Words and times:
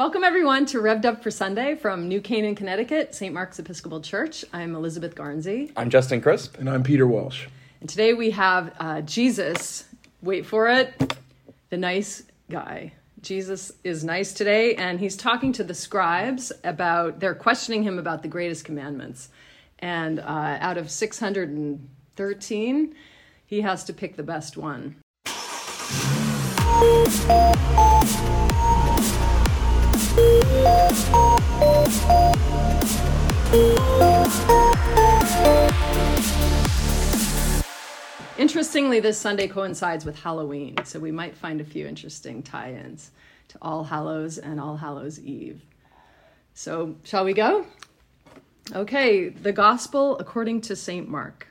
Welcome, 0.00 0.24
everyone, 0.24 0.64
to 0.64 0.78
Revved 0.78 1.04
Up 1.04 1.22
for 1.22 1.30
Sunday 1.30 1.74
from 1.74 2.08
New 2.08 2.22
Canaan, 2.22 2.54
Connecticut, 2.54 3.14
St. 3.14 3.34
Mark's 3.34 3.58
Episcopal 3.58 4.00
Church. 4.00 4.46
I'm 4.50 4.74
Elizabeth 4.74 5.14
Garnsey. 5.14 5.72
I'm 5.76 5.90
Justin 5.90 6.22
Crisp. 6.22 6.56
And 6.56 6.70
I'm 6.70 6.82
Peter 6.82 7.06
Walsh. 7.06 7.48
And 7.80 7.88
today 7.90 8.14
we 8.14 8.30
have 8.30 8.74
uh, 8.80 9.02
Jesus, 9.02 9.84
wait 10.22 10.46
for 10.46 10.70
it, 10.70 11.18
the 11.68 11.76
nice 11.76 12.22
guy. 12.48 12.94
Jesus 13.20 13.72
is 13.84 14.02
nice 14.02 14.32
today, 14.32 14.74
and 14.76 14.98
he's 14.98 15.18
talking 15.18 15.52
to 15.52 15.62
the 15.62 15.74
scribes 15.74 16.50
about, 16.64 17.20
they're 17.20 17.34
questioning 17.34 17.82
him 17.82 17.98
about 17.98 18.22
the 18.22 18.28
greatest 18.28 18.64
commandments. 18.64 19.28
And 19.80 20.18
uh, 20.18 20.56
out 20.60 20.78
of 20.78 20.90
613, 20.90 22.94
he 23.44 23.60
has 23.60 23.84
to 23.84 23.92
pick 23.92 24.16
the 24.16 24.22
best 24.22 24.56
one. 24.56 24.96
Interestingly, 38.38 39.00
this 39.00 39.18
Sunday 39.18 39.46
coincides 39.46 40.04
with 40.04 40.18
Halloween, 40.18 40.76
so 40.84 40.98
we 40.98 41.12
might 41.12 41.36
find 41.36 41.60
a 41.60 41.64
few 41.64 41.86
interesting 41.86 42.42
tie 42.42 42.72
ins 42.72 43.10
to 43.48 43.58
All 43.62 43.84
Hallows 43.84 44.38
and 44.38 44.58
All 44.58 44.76
Hallows 44.76 45.20
Eve. 45.20 45.62
So, 46.54 46.96
shall 47.04 47.24
we 47.24 47.32
go? 47.32 47.66
Okay, 48.74 49.28
the 49.28 49.52
Gospel 49.52 50.18
according 50.18 50.62
to 50.62 50.74
St. 50.74 51.08
Mark. 51.08 51.48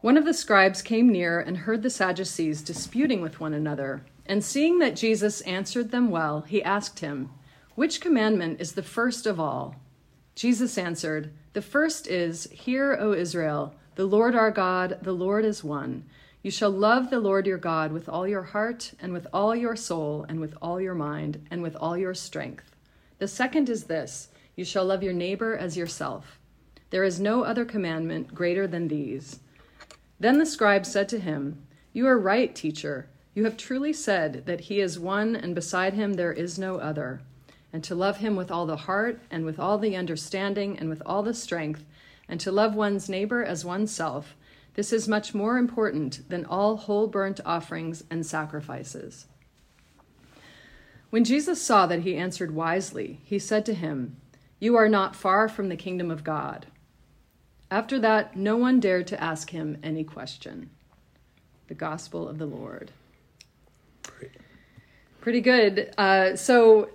One 0.00 0.16
of 0.16 0.24
the 0.24 0.34
scribes 0.34 0.82
came 0.82 1.08
near 1.08 1.40
and 1.40 1.56
heard 1.58 1.82
the 1.82 1.90
Sadducees 1.90 2.62
disputing 2.62 3.20
with 3.20 3.38
one 3.38 3.54
another. 3.54 4.02
And 4.26 4.44
seeing 4.44 4.78
that 4.78 4.96
Jesus 4.96 5.40
answered 5.42 5.90
them 5.90 6.10
well, 6.10 6.42
he 6.42 6.62
asked 6.62 7.00
him, 7.00 7.30
Which 7.74 8.00
commandment 8.00 8.60
is 8.60 8.72
the 8.72 8.82
first 8.82 9.26
of 9.26 9.40
all? 9.40 9.76
Jesus 10.34 10.78
answered, 10.78 11.32
The 11.52 11.62
first 11.62 12.06
is, 12.06 12.44
Hear, 12.52 12.96
O 12.98 13.12
Israel. 13.12 13.74
The 13.94 14.06
Lord 14.06 14.34
our 14.34 14.50
God, 14.50 14.98
the 15.02 15.12
Lord 15.12 15.44
is 15.44 15.62
one. 15.62 16.04
You 16.42 16.50
shall 16.50 16.70
love 16.70 17.10
the 17.10 17.20
Lord 17.20 17.46
your 17.46 17.58
God 17.58 17.92
with 17.92 18.08
all 18.08 18.26
your 18.26 18.42
heart, 18.42 18.92
and 19.00 19.12
with 19.12 19.26
all 19.32 19.54
your 19.54 19.76
soul, 19.76 20.24
and 20.28 20.40
with 20.40 20.54
all 20.62 20.80
your 20.80 20.94
mind, 20.94 21.46
and 21.50 21.62
with 21.62 21.76
all 21.76 21.96
your 21.96 22.14
strength. 22.14 22.74
The 23.18 23.28
second 23.28 23.68
is 23.68 23.84
this 23.84 24.28
you 24.56 24.64
shall 24.64 24.84
love 24.84 25.02
your 25.02 25.12
neighbor 25.12 25.56
as 25.56 25.76
yourself. 25.76 26.38
There 26.90 27.04
is 27.04 27.20
no 27.20 27.44
other 27.44 27.64
commandment 27.64 28.34
greater 28.34 28.66
than 28.66 28.88
these. 28.88 29.40
Then 30.20 30.38
the 30.38 30.46
scribe 30.46 30.84
said 30.84 31.08
to 31.10 31.18
him, 31.18 31.62
You 31.92 32.06
are 32.06 32.18
right, 32.18 32.54
teacher. 32.54 33.08
You 33.34 33.44
have 33.44 33.56
truly 33.56 33.92
said 33.92 34.46
that 34.46 34.62
he 34.62 34.80
is 34.80 34.98
one, 34.98 35.34
and 35.34 35.54
beside 35.54 35.94
him 35.94 36.14
there 36.14 36.32
is 36.32 36.58
no 36.58 36.76
other. 36.76 37.20
And 37.72 37.82
to 37.84 37.94
love 37.94 38.18
him 38.18 38.36
with 38.36 38.50
all 38.50 38.66
the 38.66 38.76
heart, 38.76 39.20
and 39.30 39.44
with 39.44 39.58
all 39.58 39.78
the 39.78 39.96
understanding, 39.96 40.78
and 40.78 40.88
with 40.88 41.02
all 41.06 41.22
the 41.22 41.34
strength 41.34 41.84
and 42.32 42.40
to 42.40 42.50
love 42.50 42.74
one's 42.74 43.10
neighbor 43.10 43.44
as 43.44 43.62
oneself, 43.62 44.34
this 44.72 44.90
is 44.90 45.06
much 45.06 45.34
more 45.34 45.58
important 45.58 46.26
than 46.30 46.46
all 46.46 46.78
whole 46.78 47.06
burnt 47.06 47.40
offerings 47.44 48.04
and 48.10 48.24
sacrifices. 48.24 49.26
When 51.10 51.24
Jesus 51.24 51.60
saw 51.60 51.86
that 51.86 52.00
he 52.00 52.16
answered 52.16 52.54
wisely, 52.54 53.20
he 53.24 53.38
said 53.38 53.66
to 53.66 53.74
him, 53.74 54.16
You 54.58 54.76
are 54.76 54.88
not 54.88 55.14
far 55.14 55.46
from 55.46 55.68
the 55.68 55.76
kingdom 55.76 56.10
of 56.10 56.24
God. 56.24 56.68
After 57.70 57.98
that, 58.00 58.34
no 58.34 58.56
one 58.56 58.80
dared 58.80 59.08
to 59.08 59.22
ask 59.22 59.50
him 59.50 59.76
any 59.82 60.04
question. 60.04 60.70
The 61.68 61.74
Gospel 61.74 62.26
of 62.26 62.38
the 62.38 62.46
Lord. 62.46 62.92
Pretty 65.20 65.40
good. 65.40 65.94
Uh, 65.96 66.34
so 66.34 66.88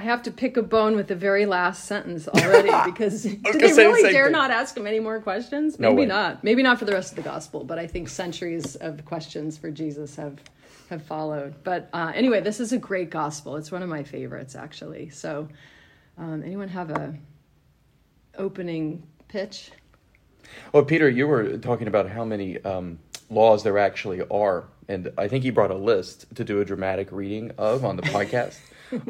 I 0.00 0.04
have 0.04 0.22
to 0.22 0.30
pick 0.30 0.56
a 0.56 0.62
bone 0.62 0.96
with 0.96 1.08
the 1.08 1.14
very 1.14 1.44
last 1.44 1.84
sentence 1.84 2.26
already 2.26 2.70
because 2.90 3.24
did 3.24 3.42
they 3.42 3.72
really 3.76 4.10
dare 4.10 4.24
thing. 4.24 4.32
not 4.32 4.50
ask 4.50 4.74
him 4.74 4.86
any 4.86 5.00
more 5.00 5.20
questions? 5.20 5.78
Maybe 5.78 5.94
way. 5.94 6.06
not. 6.06 6.42
Maybe 6.42 6.62
not 6.62 6.78
for 6.78 6.86
the 6.86 6.92
rest 6.92 7.12
of 7.12 7.16
the 7.16 7.22
gospel, 7.22 7.62
but 7.62 7.78
I 7.78 7.86
think 7.86 8.08
centuries 8.08 8.76
of 8.76 9.04
questions 9.04 9.58
for 9.58 9.70
Jesus 9.70 10.16
have 10.16 10.38
have 10.88 11.02
followed. 11.02 11.54
But 11.64 11.90
uh, 11.92 12.12
anyway, 12.14 12.40
this 12.40 12.60
is 12.60 12.72
a 12.72 12.78
great 12.78 13.10
gospel. 13.10 13.56
It's 13.56 13.70
one 13.70 13.82
of 13.82 13.90
my 13.90 14.02
favorites 14.02 14.56
actually. 14.56 15.10
So, 15.10 15.46
um, 16.16 16.42
anyone 16.42 16.68
have 16.68 16.88
a 16.88 17.14
opening 18.38 19.06
pitch? 19.28 19.70
Well, 20.72 20.84
Peter, 20.84 21.10
you 21.10 21.26
were 21.26 21.58
talking 21.58 21.88
about 21.88 22.08
how 22.08 22.24
many 22.24 22.58
um, 22.62 22.98
laws 23.30 23.62
there 23.62 23.78
actually 23.78 24.22
are, 24.30 24.64
and 24.88 25.12
I 25.16 25.28
think 25.28 25.44
he 25.44 25.50
brought 25.50 25.70
a 25.70 25.76
list 25.76 26.26
to 26.34 26.44
do 26.44 26.60
a 26.60 26.64
dramatic 26.64 27.10
reading 27.12 27.52
of 27.56 27.84
on 27.84 27.96
the 27.96 28.02
podcast. 28.02 28.58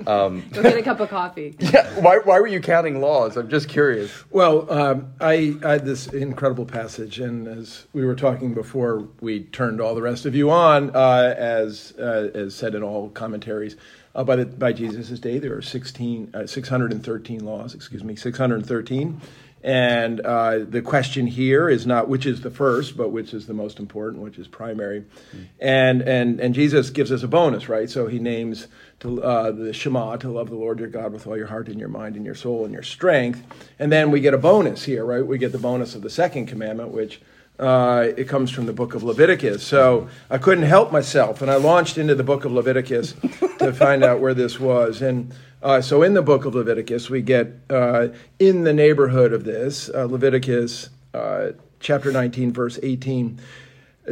Um, 0.07 0.47
Go 0.51 0.63
get 0.63 0.77
a 0.77 0.83
cup 0.83 1.01
of 1.01 1.09
coffee. 1.09 1.57
Yeah, 1.61 1.89
why, 2.01 2.19
why 2.19 2.39
were 2.39 2.47
you 2.47 2.61
counting 2.61 3.01
laws? 3.01 3.39
I'm 3.39 3.49
just 3.49 3.69
curious. 3.69 4.13
Well, 4.31 4.71
um, 4.71 5.15
I, 5.21 5.57
I, 5.65 5.73
had 5.73 5.87
this 5.87 6.07
incredible 6.09 6.67
passage, 6.67 7.19
and 7.19 7.49
as 7.49 7.87
we 7.95 8.05
were 8.05 8.15
talking 8.15 8.53
before, 8.53 9.09
we 9.23 9.45
turned 9.45 9.81
all 9.81 9.95
the 9.95 10.03
rest 10.03 10.27
of 10.27 10.35
you 10.35 10.51
on, 10.51 10.95
uh, 10.95 11.35
as 11.35 11.95
uh, 11.99 12.29
as 12.35 12.55
said 12.55 12.75
in 12.75 12.83
all 12.83 13.09
commentaries. 13.09 13.77
Uh, 14.15 14.25
by 14.25 14.37
the, 14.37 14.45
by 14.45 14.73
Jesus' 14.73 15.19
day, 15.19 15.39
there 15.39 15.57
are 15.57 15.63
16, 15.63 16.33
uh, 16.35 16.47
613 16.47 17.45
laws. 17.45 17.75
Excuse 17.75 18.05
me, 18.05 18.17
613. 18.17 19.21
And 19.63 20.21
uh, 20.21 20.61
the 20.61 20.81
question 20.81 21.27
here 21.27 21.69
is 21.69 21.87
not 21.87 22.09
which 22.09 22.25
is 22.25 22.41
the 22.41 22.51
first, 22.51 22.97
but 22.97 23.11
which 23.11 23.35
is 23.35 23.47
the 23.47 23.53
most 23.53 23.79
important, 23.79 24.23
which 24.23 24.39
is 24.39 24.49
primary. 24.49 25.01
Mm. 25.01 25.47
And, 25.61 26.03
and, 26.03 26.41
and 26.41 26.55
Jesus 26.55 26.89
gives 26.89 27.13
us 27.13 27.23
a 27.23 27.29
bonus, 27.29 27.69
right? 27.69 27.91
So 27.91 28.07
he 28.07 28.19
names 28.19 28.69
to, 29.01 29.23
uh, 29.23 29.51
the 29.51 29.73
Shema, 29.75 30.17
to 30.17 30.31
love 30.31 30.49
the 30.49 30.57
Lord 30.57 30.79
your 30.79 30.89
God 30.89 31.13
with 31.13 31.27
all 31.27 31.37
your 31.37 31.47
heart 31.47 31.69
and 31.69 31.79
your 31.79 31.91
mind 31.91 32.17
and 32.17 32.25
your 32.25 32.35
soul 32.35 32.65
and 32.65 32.73
your 32.73 32.83
strength. 32.83 33.43
And 33.79 33.93
then 33.93 34.11
we 34.11 34.21
get 34.21 34.33
a 34.33 34.39
bonus 34.39 34.85
here, 34.85 35.05
right? 35.05 35.27
We 35.27 35.37
get 35.37 35.53
the 35.53 35.59
bonus 35.59 35.95
of 35.95 36.01
the 36.01 36.11
second 36.11 36.47
commandment, 36.47 36.91
which 36.91 37.21
uh, 37.61 38.09
it 38.17 38.25
comes 38.25 38.51
from 38.51 38.65
the 38.65 38.73
book 38.73 38.95
of 38.95 39.03
Leviticus. 39.03 39.63
So 39.63 40.09
I 40.31 40.39
couldn't 40.39 40.65
help 40.65 40.91
myself, 40.91 41.43
and 41.43 41.51
I 41.51 41.57
launched 41.57 41.99
into 41.99 42.15
the 42.15 42.25
book 42.25 42.45
of 42.47 42.53
Leviticus 42.53 43.15
to 43.59 43.73
find 43.77 44.03
out 44.03 44.21
where 44.21 44.33
this 44.33 44.59
was. 44.59 45.03
And 45.03 45.35
uh, 45.63 45.83
so 45.83 46.03
in 46.03 46.15
the 46.15 46.23
book 46.23 46.47
of 46.47 46.55
Leviticus, 46.55 47.11
we 47.11 47.21
get 47.21 47.53
uh, 47.69 48.09
in 48.39 48.65
the 48.65 48.73
neighborhood 48.73 49.35
of 49.35 49.45
this, 49.45 49.91
uh, 49.91 50.07
Leviticus 50.07 50.89
uh, 51.13 51.51
chapter 51.81 52.11
19, 52.11 52.53
verse 52.53 52.79
18. 52.83 53.39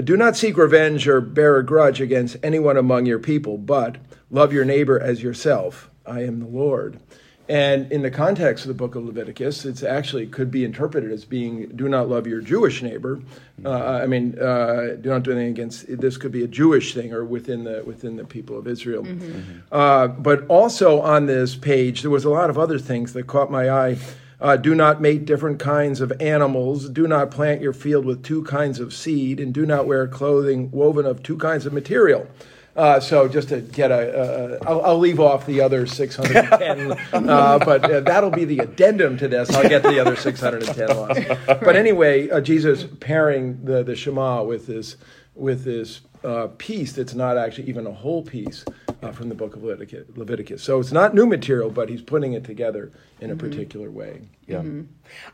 Do 0.04 0.16
not 0.16 0.36
seek 0.36 0.58
revenge 0.58 1.08
or 1.08 1.22
bear 1.22 1.56
a 1.56 1.64
grudge 1.64 2.02
against 2.02 2.36
anyone 2.42 2.76
among 2.76 3.06
your 3.06 3.18
people, 3.18 3.56
but 3.56 3.96
love 4.30 4.52
your 4.52 4.66
neighbor 4.66 5.00
as 5.00 5.22
yourself. 5.22 5.90
I 6.04 6.22
am 6.22 6.40
the 6.40 6.46
Lord. 6.46 7.00
And 7.48 7.90
in 7.90 8.02
the 8.02 8.10
context 8.10 8.64
of 8.64 8.68
the 8.68 8.74
book 8.74 8.94
of 8.94 9.06
Leviticus, 9.06 9.64
it's 9.64 9.82
actually 9.82 10.26
could 10.26 10.50
be 10.50 10.64
interpreted 10.64 11.10
as 11.10 11.24
being 11.24 11.68
do 11.68 11.88
not 11.88 12.08
love 12.08 12.26
your 12.26 12.42
Jewish 12.42 12.82
neighbor. 12.82 13.22
Uh, 13.64 14.00
I 14.02 14.06
mean, 14.06 14.38
uh, 14.38 14.96
do 15.00 15.08
not 15.08 15.22
do 15.22 15.32
anything 15.32 15.50
against. 15.50 15.86
This 15.98 16.18
could 16.18 16.30
be 16.30 16.44
a 16.44 16.48
Jewish 16.48 16.92
thing 16.92 17.14
or 17.14 17.24
within 17.24 17.64
the 17.64 17.82
within 17.84 18.16
the 18.16 18.24
people 18.24 18.58
of 18.58 18.66
Israel. 18.66 19.02
Mm-hmm. 19.02 19.30
Mm-hmm. 19.30 19.58
Uh, 19.72 20.08
but 20.08 20.46
also 20.48 21.00
on 21.00 21.24
this 21.24 21.56
page, 21.56 22.02
there 22.02 22.10
was 22.10 22.26
a 22.26 22.30
lot 22.30 22.50
of 22.50 22.58
other 22.58 22.78
things 22.78 23.14
that 23.14 23.26
caught 23.26 23.50
my 23.50 23.70
eye. 23.70 23.98
Uh, 24.40 24.56
do 24.56 24.74
not 24.74 25.00
mate 25.00 25.24
different 25.24 25.58
kinds 25.58 26.00
of 26.00 26.12
animals. 26.20 26.88
Do 26.90 27.08
not 27.08 27.30
plant 27.30 27.62
your 27.62 27.72
field 27.72 28.04
with 28.04 28.22
two 28.22 28.44
kinds 28.44 28.78
of 28.78 28.92
seed, 28.92 29.40
and 29.40 29.54
do 29.54 29.64
not 29.64 29.86
wear 29.86 30.06
clothing 30.06 30.70
woven 30.70 31.06
of 31.06 31.22
two 31.22 31.38
kinds 31.38 31.64
of 31.64 31.72
material. 31.72 32.28
Uh, 32.76 33.00
so 33.00 33.26
just 33.26 33.48
to 33.48 33.60
get 33.60 33.90
a, 33.90 34.16
uh, 34.16 34.58
I'll, 34.66 34.82
I'll 34.82 34.98
leave 34.98 35.18
off 35.18 35.46
the 35.46 35.60
other 35.60 35.86
610, 35.86 36.92
uh, 37.28 37.58
but 37.58 37.84
uh, 37.90 38.00
that'll 38.00 38.30
be 38.30 38.44
the 38.44 38.60
addendum 38.60 39.16
to 39.18 39.26
this. 39.26 39.50
I'll 39.50 39.68
get 39.68 39.82
to 39.82 39.88
the 39.88 39.98
other 39.98 40.14
610 40.14 40.96
laws. 40.96 41.18
But 41.60 41.76
anyway, 41.76 42.30
uh, 42.30 42.40
Jesus 42.40 42.84
pairing 43.00 43.64
the, 43.64 43.82
the 43.82 43.96
Shema 43.96 44.44
with 44.44 44.66
this 44.66 44.96
with 45.34 45.64
this 45.64 46.00
uh, 46.24 46.48
piece 46.58 46.92
that's 46.92 47.14
not 47.14 47.36
actually 47.36 47.68
even 47.68 47.86
a 47.86 47.92
whole 47.92 48.22
piece 48.22 48.64
from 49.12 49.28
the 49.28 49.34
book 49.34 49.54
of 49.54 49.62
Leviticus. 49.62 50.62
So 50.62 50.80
it's 50.80 50.90
not 50.90 51.14
new 51.14 51.26
material, 51.26 51.70
but 51.70 51.88
he's 51.88 52.02
putting 52.02 52.32
it 52.32 52.42
together 52.44 52.90
in 53.20 53.30
a 53.30 53.36
mm-hmm. 53.36 53.48
particular 53.48 53.90
way. 53.90 54.22
Yeah, 54.46 54.58
mm-hmm. 54.58 54.82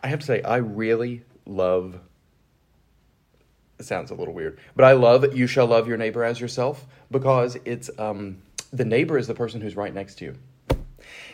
I 0.03 0.09
have 0.09 0.21
to 0.21 0.27
say, 0.27 0.43
I 0.43 0.57
really 0.57 1.25
love 1.47 1.99
it 3.79 3.85
sounds 3.85 4.11
a 4.11 4.15
little 4.15 4.35
weird, 4.35 4.59
but 4.77 4.85
I 4.85 4.93
love 4.93 5.37
"You 5.37 5.47
shall 5.47 5.67
love 5.67 5.89
your 5.89 5.97
neighbor 5.97 6.25
as 6.25 6.41
yourself" 6.41 6.87
because 7.11 7.57
it's 7.65 7.91
um, 7.99 8.39
the 8.73 8.85
neighbor 8.85 9.17
is 9.19 9.27
the 9.27 9.35
person 9.35 9.61
who's 9.61 9.77
right 9.77 9.95
next 9.95 10.17
to 10.17 10.25
you. 10.27 10.39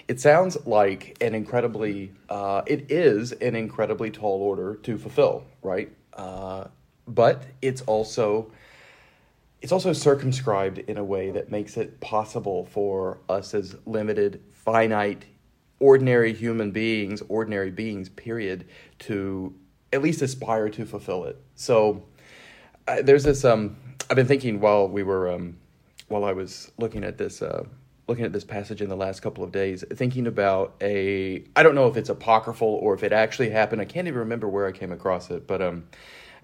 It 0.09 0.21
sounds 0.21 0.67
like 0.67 1.17
an 1.21 1.35
incredibly, 1.35 2.13
uh, 2.29 2.63
it 2.67 2.91
is 2.91 3.33
an 3.33 3.55
incredibly 3.55 4.11
tall 4.11 4.43
order 4.43 4.75
to 4.83 4.99
fulfill, 4.99 5.45
right? 5.63 5.91
Uh, 6.13 6.65
but 7.07 7.45
it's 7.63 7.81
also, 7.83 8.51
it's 9.63 9.73
also 9.73 9.93
circumscribed 9.93 10.79
in 10.79 10.99
a 10.99 11.05
way 11.05 11.31
that 11.31 11.51
makes 11.51 11.77
it 11.77 12.01
possible 12.01 12.67
for 12.67 13.19
us 13.29 13.55
as 13.55 13.77
limited, 13.87 14.43
finite, 14.53 15.25
ordinary 15.79 16.33
human 16.33 16.73
beings, 16.73 17.23
ordinary 17.29 17.71
beings, 17.71 18.09
period, 18.09 18.67
to 18.99 19.55
at 19.93 20.03
least 20.03 20.23
aspire 20.23 20.69
to 20.69 20.85
fulfill 20.85 21.25
it. 21.25 21.41
So 21.55 22.03
there's 23.03 23.25
this. 23.25 23.45
Um, 23.45 23.77
I've 24.09 24.17
been 24.17 24.27
thinking 24.27 24.61
while 24.61 24.89
we 24.89 25.03
were 25.03 25.31
um, 25.31 25.57
while 26.09 26.25
I 26.25 26.33
was 26.33 26.73
looking 26.79 27.05
at 27.05 27.19
this 27.19 27.43
uh, 27.43 27.65
looking 28.09 28.25
at 28.25 28.33
this 28.33 28.45
passage 28.45 28.83
in 28.83 28.89
the 28.89 28.97
last 28.97 29.21
couple 29.21 29.45
of 29.45 29.53
days, 29.53 29.85
thinking 29.95 30.27
about 30.27 30.75
a 30.81 31.45
I 31.57 31.63
don't 31.63 31.75
know 31.75 31.87
if 31.87 31.97
it's 31.97 32.09
apocryphal 32.09 32.69
or 32.69 32.95
if 32.95 33.03
it 33.03 33.13
actually 33.13 33.51
happened. 33.51 33.81
I 33.81 33.85
can't 33.85 34.09
even 34.09 34.21
remember 34.21 34.49
where 34.49 34.67
I 34.67 34.73
came 34.73 34.93
across 34.93 35.31
it, 35.31 35.47
but 35.47 35.63
um, 35.63 35.85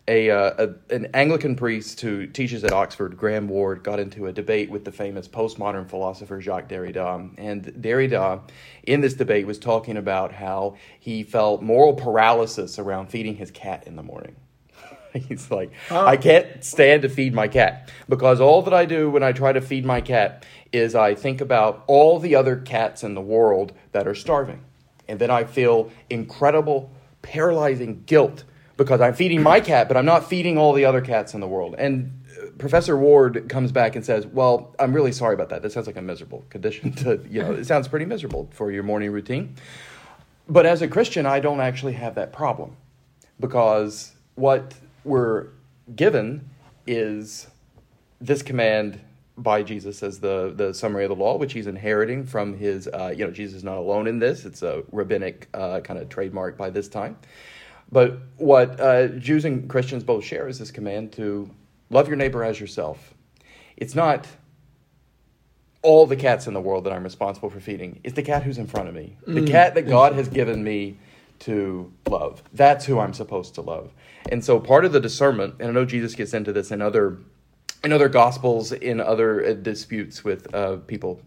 a, 0.08 0.30
uh, 0.30 0.68
a, 0.68 0.94
an 0.94 1.08
Anglican 1.14 1.56
priest 1.56 2.00
who 2.00 2.26
teaches 2.26 2.62
at 2.62 2.72
Oxford, 2.72 3.16
Graham 3.16 3.48
Ward, 3.48 3.82
got 3.82 3.98
into 3.98 4.26
a 4.26 4.32
debate 4.32 4.70
with 4.70 4.84
the 4.84 4.92
famous 4.92 5.26
postmodern 5.26 5.88
philosopher 5.88 6.40
Jacques 6.40 6.68
Derrida. 6.68 7.34
And 7.38 7.64
Derrida, 7.64 8.40
in 8.84 9.00
this 9.00 9.14
debate, 9.14 9.46
was 9.46 9.58
talking 9.58 9.96
about 9.96 10.32
how 10.32 10.76
he 11.00 11.24
felt 11.24 11.62
moral 11.62 11.94
paralysis 11.94 12.78
around 12.78 13.08
feeding 13.08 13.34
his 13.34 13.50
cat 13.50 13.84
in 13.86 13.96
the 13.96 14.02
morning. 14.02 14.36
He's 15.28 15.50
like, 15.50 15.72
I 15.90 16.16
can't 16.16 16.64
stand 16.64 17.02
to 17.02 17.08
feed 17.08 17.34
my 17.34 17.48
cat 17.48 17.90
because 18.08 18.40
all 18.40 18.62
that 18.62 18.74
I 18.74 18.84
do 18.84 19.10
when 19.10 19.22
I 19.22 19.32
try 19.32 19.52
to 19.52 19.60
feed 19.60 19.84
my 19.84 20.00
cat 20.00 20.44
is 20.72 20.94
I 20.94 21.14
think 21.14 21.40
about 21.40 21.84
all 21.86 22.18
the 22.18 22.34
other 22.34 22.56
cats 22.56 23.02
in 23.02 23.14
the 23.14 23.20
world 23.20 23.72
that 23.92 24.06
are 24.06 24.14
starving. 24.14 24.62
And 25.08 25.18
then 25.18 25.30
I 25.30 25.44
feel 25.44 25.90
incredible, 26.10 26.90
paralyzing 27.22 28.02
guilt 28.06 28.44
because 28.76 29.00
I'm 29.00 29.14
feeding 29.14 29.42
my 29.42 29.60
cat, 29.60 29.88
but 29.88 29.96
I'm 29.96 30.04
not 30.04 30.28
feeding 30.28 30.58
all 30.58 30.72
the 30.72 30.84
other 30.84 31.00
cats 31.00 31.32
in 31.34 31.40
the 31.40 31.48
world. 31.48 31.74
And 31.78 32.24
uh, 32.36 32.50
Professor 32.58 32.96
Ward 32.96 33.48
comes 33.48 33.72
back 33.72 33.96
and 33.96 34.04
says, 34.04 34.26
"Well, 34.26 34.74
I'm 34.78 34.92
really 34.92 35.12
sorry 35.12 35.34
about 35.34 35.48
that. 35.50 35.62
That 35.62 35.72
sounds 35.72 35.86
like 35.86 35.96
a 35.96 36.02
miserable 36.02 36.44
condition 36.50 36.92
to, 36.92 37.20
you 37.30 37.40
know, 37.42 37.52
it 37.52 37.66
sounds 37.66 37.88
pretty 37.88 38.04
miserable 38.04 38.48
for 38.52 38.70
your 38.70 38.82
morning 38.82 39.12
routine. 39.12 39.54
But 40.48 40.66
as 40.66 40.82
a 40.82 40.88
Christian, 40.88 41.26
I 41.26 41.40
don't 41.40 41.60
actually 41.60 41.94
have 41.94 42.14
that 42.16 42.32
problem 42.32 42.76
because 43.40 44.12
what 44.34 44.74
we're 45.06 45.48
given 45.94 46.48
is 46.86 47.46
this 48.20 48.42
command 48.42 49.00
by 49.38 49.62
Jesus 49.62 50.02
as 50.02 50.18
the, 50.20 50.52
the 50.56 50.72
summary 50.72 51.04
of 51.04 51.10
the 51.10 51.14
law, 51.16 51.36
which 51.36 51.52
he's 51.52 51.66
inheriting 51.66 52.24
from 52.24 52.56
his, 52.56 52.88
uh, 52.88 53.12
you 53.16 53.24
know, 53.24 53.30
Jesus 53.30 53.56
is 53.58 53.64
not 53.64 53.76
alone 53.76 54.06
in 54.06 54.18
this. 54.18 54.44
It's 54.44 54.62
a 54.62 54.82
rabbinic 54.92 55.48
uh, 55.52 55.80
kind 55.80 55.98
of 56.00 56.08
trademark 56.08 56.56
by 56.56 56.70
this 56.70 56.88
time. 56.88 57.18
But 57.92 58.18
what 58.36 58.80
uh, 58.80 59.08
Jews 59.08 59.44
and 59.44 59.68
Christians 59.68 60.02
both 60.04 60.24
share 60.24 60.48
is 60.48 60.58
this 60.58 60.70
command 60.70 61.12
to 61.12 61.50
love 61.90 62.08
your 62.08 62.16
neighbor 62.16 62.42
as 62.42 62.58
yourself. 62.58 63.14
It's 63.76 63.94
not 63.94 64.26
all 65.82 66.06
the 66.06 66.16
cats 66.16 66.46
in 66.46 66.54
the 66.54 66.60
world 66.60 66.84
that 66.84 66.92
I'm 66.92 67.04
responsible 67.04 67.50
for 67.50 67.60
feeding. 67.60 68.00
It's 68.02 68.14
the 68.16 68.22
cat 68.22 68.42
who's 68.42 68.58
in 68.58 68.66
front 68.66 68.88
of 68.88 68.94
me, 68.94 69.16
the 69.26 69.42
Mm. 69.42 69.46
cat 69.50 69.74
that 69.74 69.82
God 69.82 70.14
has 70.14 70.28
given 70.28 70.64
me 70.64 70.96
to 71.40 71.92
love. 72.08 72.42
That's 72.52 72.84
who 72.84 72.98
I'm 72.98 73.14
supposed 73.14 73.54
to 73.56 73.62
love. 73.62 73.92
And 74.30 74.44
so 74.44 74.58
part 74.60 74.84
of 74.84 74.92
the 74.92 75.00
discernment, 75.00 75.56
and 75.60 75.68
I 75.68 75.72
know 75.72 75.84
Jesus 75.84 76.14
gets 76.14 76.34
into 76.34 76.52
this 76.52 76.70
in 76.70 76.82
other 76.82 77.18
in 77.84 77.92
other 77.92 78.08
gospels, 78.08 78.72
in 78.72 79.00
other 79.00 79.44
uh, 79.44 79.52
disputes 79.52 80.24
with 80.24 80.52
uh, 80.54 80.76
people. 80.76 81.20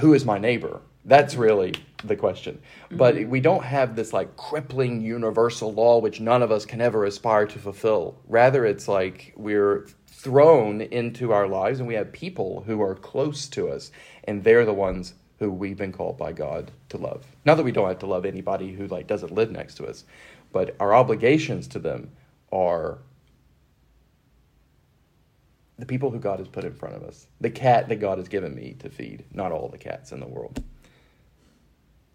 Who 0.00 0.12
is 0.12 0.24
my 0.24 0.38
neighbor? 0.38 0.80
That's 1.06 1.36
really 1.36 1.74
the 2.04 2.16
question. 2.16 2.60
But 2.90 3.26
we 3.26 3.40
don't 3.40 3.64
have 3.64 3.94
this 3.94 4.12
like 4.12 4.36
crippling 4.36 5.00
universal 5.00 5.72
law 5.72 6.00
which 6.00 6.20
none 6.20 6.42
of 6.42 6.50
us 6.50 6.66
can 6.66 6.80
ever 6.80 7.04
aspire 7.04 7.46
to 7.46 7.58
fulfill. 7.58 8.18
Rather, 8.26 8.66
it's 8.66 8.88
like 8.88 9.32
we're 9.36 9.86
thrown 10.06 10.80
into 10.80 11.32
our 11.32 11.46
lives 11.46 11.78
and 11.78 11.86
we 11.86 11.94
have 11.94 12.10
people 12.12 12.64
who 12.66 12.82
are 12.82 12.94
close 12.96 13.46
to 13.48 13.68
us, 13.68 13.92
and 14.24 14.42
they're 14.42 14.66
the 14.66 14.74
ones 14.74 15.14
who 15.38 15.50
we've 15.50 15.76
been 15.76 15.92
called 15.92 16.16
by 16.16 16.32
God 16.32 16.70
to 16.88 16.96
love. 16.96 17.24
Not 17.44 17.56
that 17.56 17.62
we 17.62 17.72
don't 17.72 17.88
have 17.88 17.98
to 18.00 18.06
love 18.06 18.24
anybody 18.24 18.72
who 18.72 18.86
like 18.86 19.06
doesn't 19.06 19.32
live 19.32 19.50
next 19.50 19.74
to 19.76 19.86
us, 19.86 20.04
but 20.52 20.74
our 20.80 20.94
obligations 20.94 21.68
to 21.68 21.78
them 21.78 22.10
are 22.52 22.98
the 25.78 25.86
people 25.86 26.10
who 26.10 26.18
God 26.18 26.38
has 26.38 26.48
put 26.48 26.64
in 26.64 26.72
front 26.72 26.94
of 26.94 27.02
us. 27.02 27.26
The 27.40 27.50
cat 27.50 27.88
that 27.88 27.96
God 27.96 28.18
has 28.18 28.28
given 28.28 28.54
me 28.54 28.76
to 28.78 28.88
feed, 28.88 29.24
not 29.34 29.52
all 29.52 29.68
the 29.68 29.78
cats 29.78 30.12
in 30.12 30.20
the 30.20 30.26
world. 30.26 30.62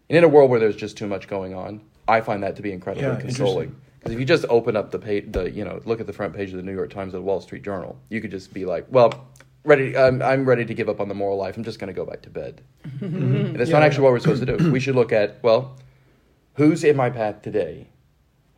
And 0.08 0.18
in 0.18 0.24
a 0.24 0.28
world 0.28 0.50
where 0.50 0.58
there's 0.58 0.76
just 0.76 0.96
too 0.96 1.06
much 1.06 1.28
going 1.28 1.54
on, 1.54 1.80
I 2.08 2.20
find 2.20 2.42
that 2.42 2.56
to 2.56 2.62
be 2.62 2.72
incredibly 2.72 3.08
Yeah, 3.08 3.20
consoling. 3.20 3.76
Because 3.98 4.14
if 4.14 4.18
you 4.18 4.24
just 4.26 4.44
open 4.48 4.74
up 4.76 4.90
the 4.90 4.98
page, 4.98 5.30
the 5.30 5.48
you 5.48 5.64
know, 5.64 5.80
look 5.84 6.00
at 6.00 6.08
the 6.08 6.12
front 6.12 6.34
page 6.34 6.50
of 6.50 6.56
the 6.56 6.62
New 6.62 6.74
York 6.74 6.90
Times 6.90 7.14
or 7.14 7.18
the 7.18 7.22
Wall 7.22 7.40
Street 7.40 7.62
Journal, 7.62 7.96
you 8.08 8.20
could 8.20 8.32
just 8.32 8.52
be 8.52 8.64
like, 8.64 8.84
well, 8.90 9.28
ready. 9.64 9.96
I'm, 9.96 10.22
I'm 10.22 10.44
ready 10.44 10.64
to 10.64 10.74
give 10.74 10.88
up 10.88 11.00
on 11.00 11.08
the 11.08 11.14
moral 11.14 11.36
life. 11.36 11.56
I'm 11.56 11.64
just 11.64 11.78
going 11.78 11.88
to 11.88 11.94
go 11.94 12.04
back 12.04 12.22
to 12.22 12.30
bed. 12.30 12.62
Mm-hmm. 12.86 13.06
And 13.06 13.56
that's 13.60 13.70
not 13.70 13.80
Yeah. 13.80 13.86
actually 13.86 14.04
what 14.04 14.12
we're 14.12 14.20
supposed 14.20 14.46
to 14.46 14.56
do. 14.56 14.72
We 14.72 14.80
should 14.80 14.94
look 14.94 15.12
at 15.12 15.42
well, 15.42 15.76
who's 16.54 16.84
in 16.84 16.96
my 16.96 17.10
path 17.10 17.42
today? 17.42 17.88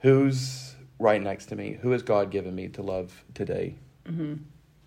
Who's 0.01 0.75
right 0.99 1.21
next 1.23 1.47
to 1.47 1.57
me? 1.57 1.79
Who 1.83 1.91
has 1.91 2.03
God 2.03 2.31
given 2.31 2.55
me 2.55 2.69
to 2.69 2.83
love 2.83 3.25
today? 3.35 3.75
Mm-hmm. 4.07 4.35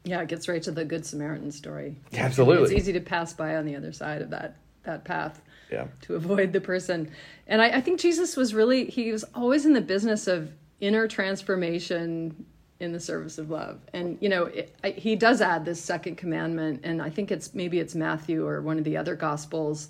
Yeah, 0.03 0.21
it 0.21 0.29
gets 0.29 0.47
right 0.47 0.61
to 0.63 0.71
the 0.71 0.85
Good 0.85 1.05
Samaritan 1.05 1.51
story. 1.51 1.97
Yeah, 2.11 2.23
absolutely. 2.25 2.63
It's 2.75 2.81
easy 2.83 2.93
to 2.93 3.01
pass 3.01 3.33
by 3.33 3.55
on 3.57 3.65
the 3.65 3.75
other 3.75 3.91
side 3.91 4.21
of 4.21 4.29
that 4.29 4.57
that 4.83 5.03
path 5.03 5.41
Yeah. 5.69 5.87
to 6.03 6.15
avoid 6.15 6.53
the 6.53 6.61
person. 6.61 7.11
And 7.45 7.61
I, 7.61 7.67
I 7.77 7.81
think 7.81 7.99
Jesus 7.99 8.37
was 8.37 8.53
really 8.53 8.85
he 8.85 9.11
was 9.11 9.25
always 9.35 9.65
in 9.65 9.73
the 9.73 9.81
business 9.81 10.27
of 10.27 10.49
inner 10.79 11.07
transformation 11.07 12.45
in 12.79 12.91
the 12.91 12.99
service 12.99 13.37
of 13.37 13.49
love. 13.49 13.79
And 13.93 14.17
you 14.21 14.29
know, 14.29 14.45
it, 14.45 14.75
I, 14.83 14.91
he 14.91 15.15
does 15.15 15.41
add 15.41 15.65
this 15.65 15.81
second 15.81 16.15
commandment, 16.17 16.81
and 16.83 17.01
I 17.01 17.09
think 17.09 17.31
it's 17.31 17.53
maybe 17.53 17.79
it's 17.79 17.95
Matthew 17.95 18.45
or 18.45 18.61
one 18.61 18.77
of 18.77 18.83
the 18.83 18.97
other 18.97 19.15
gospels. 19.15 19.89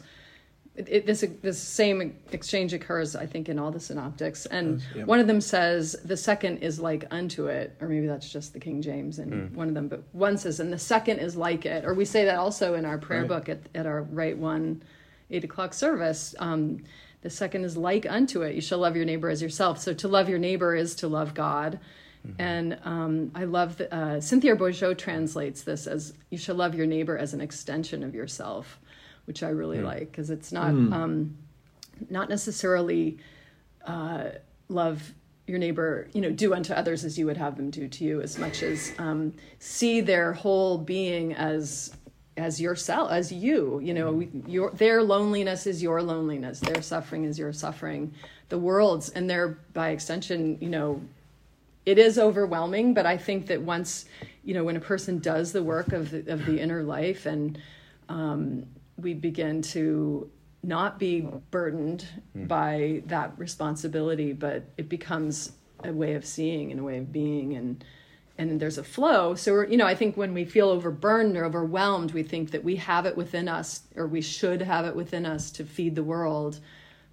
It, 0.75 0.87
it, 0.89 1.05
this 1.07 1.25
this 1.41 1.59
same 1.59 2.15
exchange 2.31 2.71
occurs, 2.71 3.15
I 3.15 3.25
think, 3.25 3.49
in 3.49 3.57
all 3.57 3.71
the 3.71 3.79
synoptics, 3.79 4.45
and 4.45 4.81
yeah. 4.95 5.05
one 5.05 5.19
of 5.19 5.25
them 5.25 5.41
says 5.41 5.95
the 6.05 6.15
second 6.15 6.59
is 6.59 6.79
like 6.79 7.05
unto 7.09 7.47
it, 7.47 7.75
or 7.81 7.87
maybe 7.87 8.05
that's 8.05 8.31
just 8.31 8.53
the 8.53 8.59
King 8.59 8.81
James, 8.81 9.17
and 9.19 9.55
one 9.55 9.67
of 9.67 9.73
them, 9.73 9.87
but 9.87 10.03
one 10.11 10.37
says, 10.37 10.59
and 10.59 10.71
the 10.71 10.77
second 10.77 11.17
is 11.19 11.35
like 11.35 11.65
it, 11.65 11.83
or 11.83 11.95
we 11.95 12.05
say 12.05 12.25
that 12.25 12.37
also 12.37 12.75
in 12.75 12.85
our 12.85 12.99
prayer 12.99 13.21
Right. 13.21 13.27
book 13.27 13.49
at, 13.49 13.59
at 13.73 13.87
our 13.87 14.03
right 14.03 14.37
one 14.37 14.83
eight 15.31 15.43
o'clock 15.43 15.73
service. 15.73 16.35
Um, 16.39 16.83
the 17.21 17.29
second 17.31 17.65
is 17.65 17.75
like 17.75 18.05
unto 18.07 18.43
it. 18.43 18.53
You 18.53 18.61
shall 18.61 18.77
love 18.77 18.95
your 18.95 19.03
neighbor 19.03 19.29
as 19.29 19.41
yourself. 19.41 19.79
So 19.79 19.93
to 19.95 20.07
love 20.07 20.29
your 20.29 20.39
neighbor 20.39 20.75
is 20.75 20.93
to 20.95 21.07
love 21.07 21.33
God. 21.33 21.79
And 22.39 22.79
um, 22.83 23.31
I 23.35 23.45
love 23.45 23.77
that 23.77 23.93
uh, 23.93 24.21
Cynthia 24.21 24.55
Bourgeault 24.55 24.97
translates 24.97 25.63
this 25.63 25.87
as 25.87 26.13
you 26.29 26.37
shall 26.37 26.55
love 26.55 26.75
your 26.75 26.85
neighbor 26.85 27.17
as 27.17 27.33
an 27.33 27.41
extension 27.41 28.03
of 28.03 28.13
yourself, 28.13 28.79
which 29.25 29.43
I 29.43 29.49
really 29.49 29.81
like 29.81 30.11
because 30.11 30.29
it's 30.29 30.51
not 30.51 30.69
um, 30.69 31.37
not 32.09 32.29
necessarily 32.29 33.17
uh, 33.85 34.29
love 34.69 35.13
your 35.47 35.59
neighbor, 35.59 36.09
you 36.13 36.21
know, 36.21 36.29
do 36.29 36.53
unto 36.53 36.73
others 36.73 37.05
as 37.05 37.17
you 37.17 37.25
would 37.25 37.37
have 37.37 37.55
them 37.55 37.69
do 37.69 37.87
to 37.87 38.03
you, 38.03 38.21
as 38.21 38.37
much 38.37 38.61
as 38.63 38.91
um, 38.99 39.33
see 39.59 40.01
their 40.01 40.33
whole 40.33 40.77
being 40.77 41.33
as 41.33 41.95
as 42.35 42.61
yourself, 42.61 43.11
as 43.11 43.31
you. 43.31 43.79
You 43.79 43.93
know, 43.93 44.27
your 44.45 44.71
their 44.71 45.01
loneliness 45.01 45.65
is 45.65 45.81
your 45.81 46.01
loneliness, 46.01 46.59
their 46.59 46.81
suffering 46.81 47.23
is 47.23 47.39
your 47.39 47.53
suffering, 47.53 48.13
the 48.49 48.57
world's, 48.59 49.09
and 49.09 49.29
their 49.29 49.57
by 49.73 49.89
extension, 49.89 50.57
you 50.59 50.69
know, 50.69 51.01
it 51.87 51.97
is 51.97 52.19
overwhelming. 52.19 52.93
But 52.93 53.05
I 53.05 53.17
think 53.17 53.47
that 53.47 53.61
once, 53.61 54.05
you 54.43 54.53
know, 54.53 54.65
when 54.65 54.75
a 54.75 54.81
person 54.81 55.19
does 55.19 55.53
the 55.53 55.63
work 55.63 55.93
of 55.93 56.11
the, 56.11 56.19
of 56.31 56.45
the 56.45 56.59
inner 56.59 56.83
life 56.83 57.25
and 57.25 57.57
um, 58.09 58.65
we 58.97 59.13
begin 59.13 59.61
to 59.61 60.29
not 60.63 60.99
be 60.99 61.21
burdened 61.49 62.05
by 62.35 63.01
that 63.05 63.31
responsibility, 63.39 64.33
but 64.33 64.63
it 64.77 64.89
becomes 64.89 65.53
a 65.85 65.93
way 65.93 66.15
of 66.15 66.25
seeing 66.25 66.71
and 66.71 66.81
a 66.81 66.83
way 66.83 66.97
of 66.97 67.11
being, 67.13 67.55
and 67.55 67.85
and 68.39 68.59
there's 68.59 68.77
a 68.77 68.83
flow. 68.83 69.33
So 69.35 69.53
we're, 69.53 69.65
you 69.65 69.77
know, 69.77 69.85
I 69.87 69.95
think 69.95 70.17
when 70.17 70.33
we 70.33 70.45
feel 70.45 70.69
overburdened 70.69 71.37
or 71.37 71.45
overwhelmed, 71.45 72.11
we 72.11 72.21
think 72.21 72.51
that 72.51 72.63
we 72.63 72.75
have 72.75 73.05
it 73.05 73.15
within 73.15 73.47
us, 73.47 73.83
or 73.95 74.07
we 74.07 74.21
should 74.21 74.61
have 74.61 74.85
it 74.85 74.95
within 74.95 75.25
us 75.25 75.51
to 75.51 75.63
feed 75.63 75.95
the 75.95 76.03
world. 76.03 76.59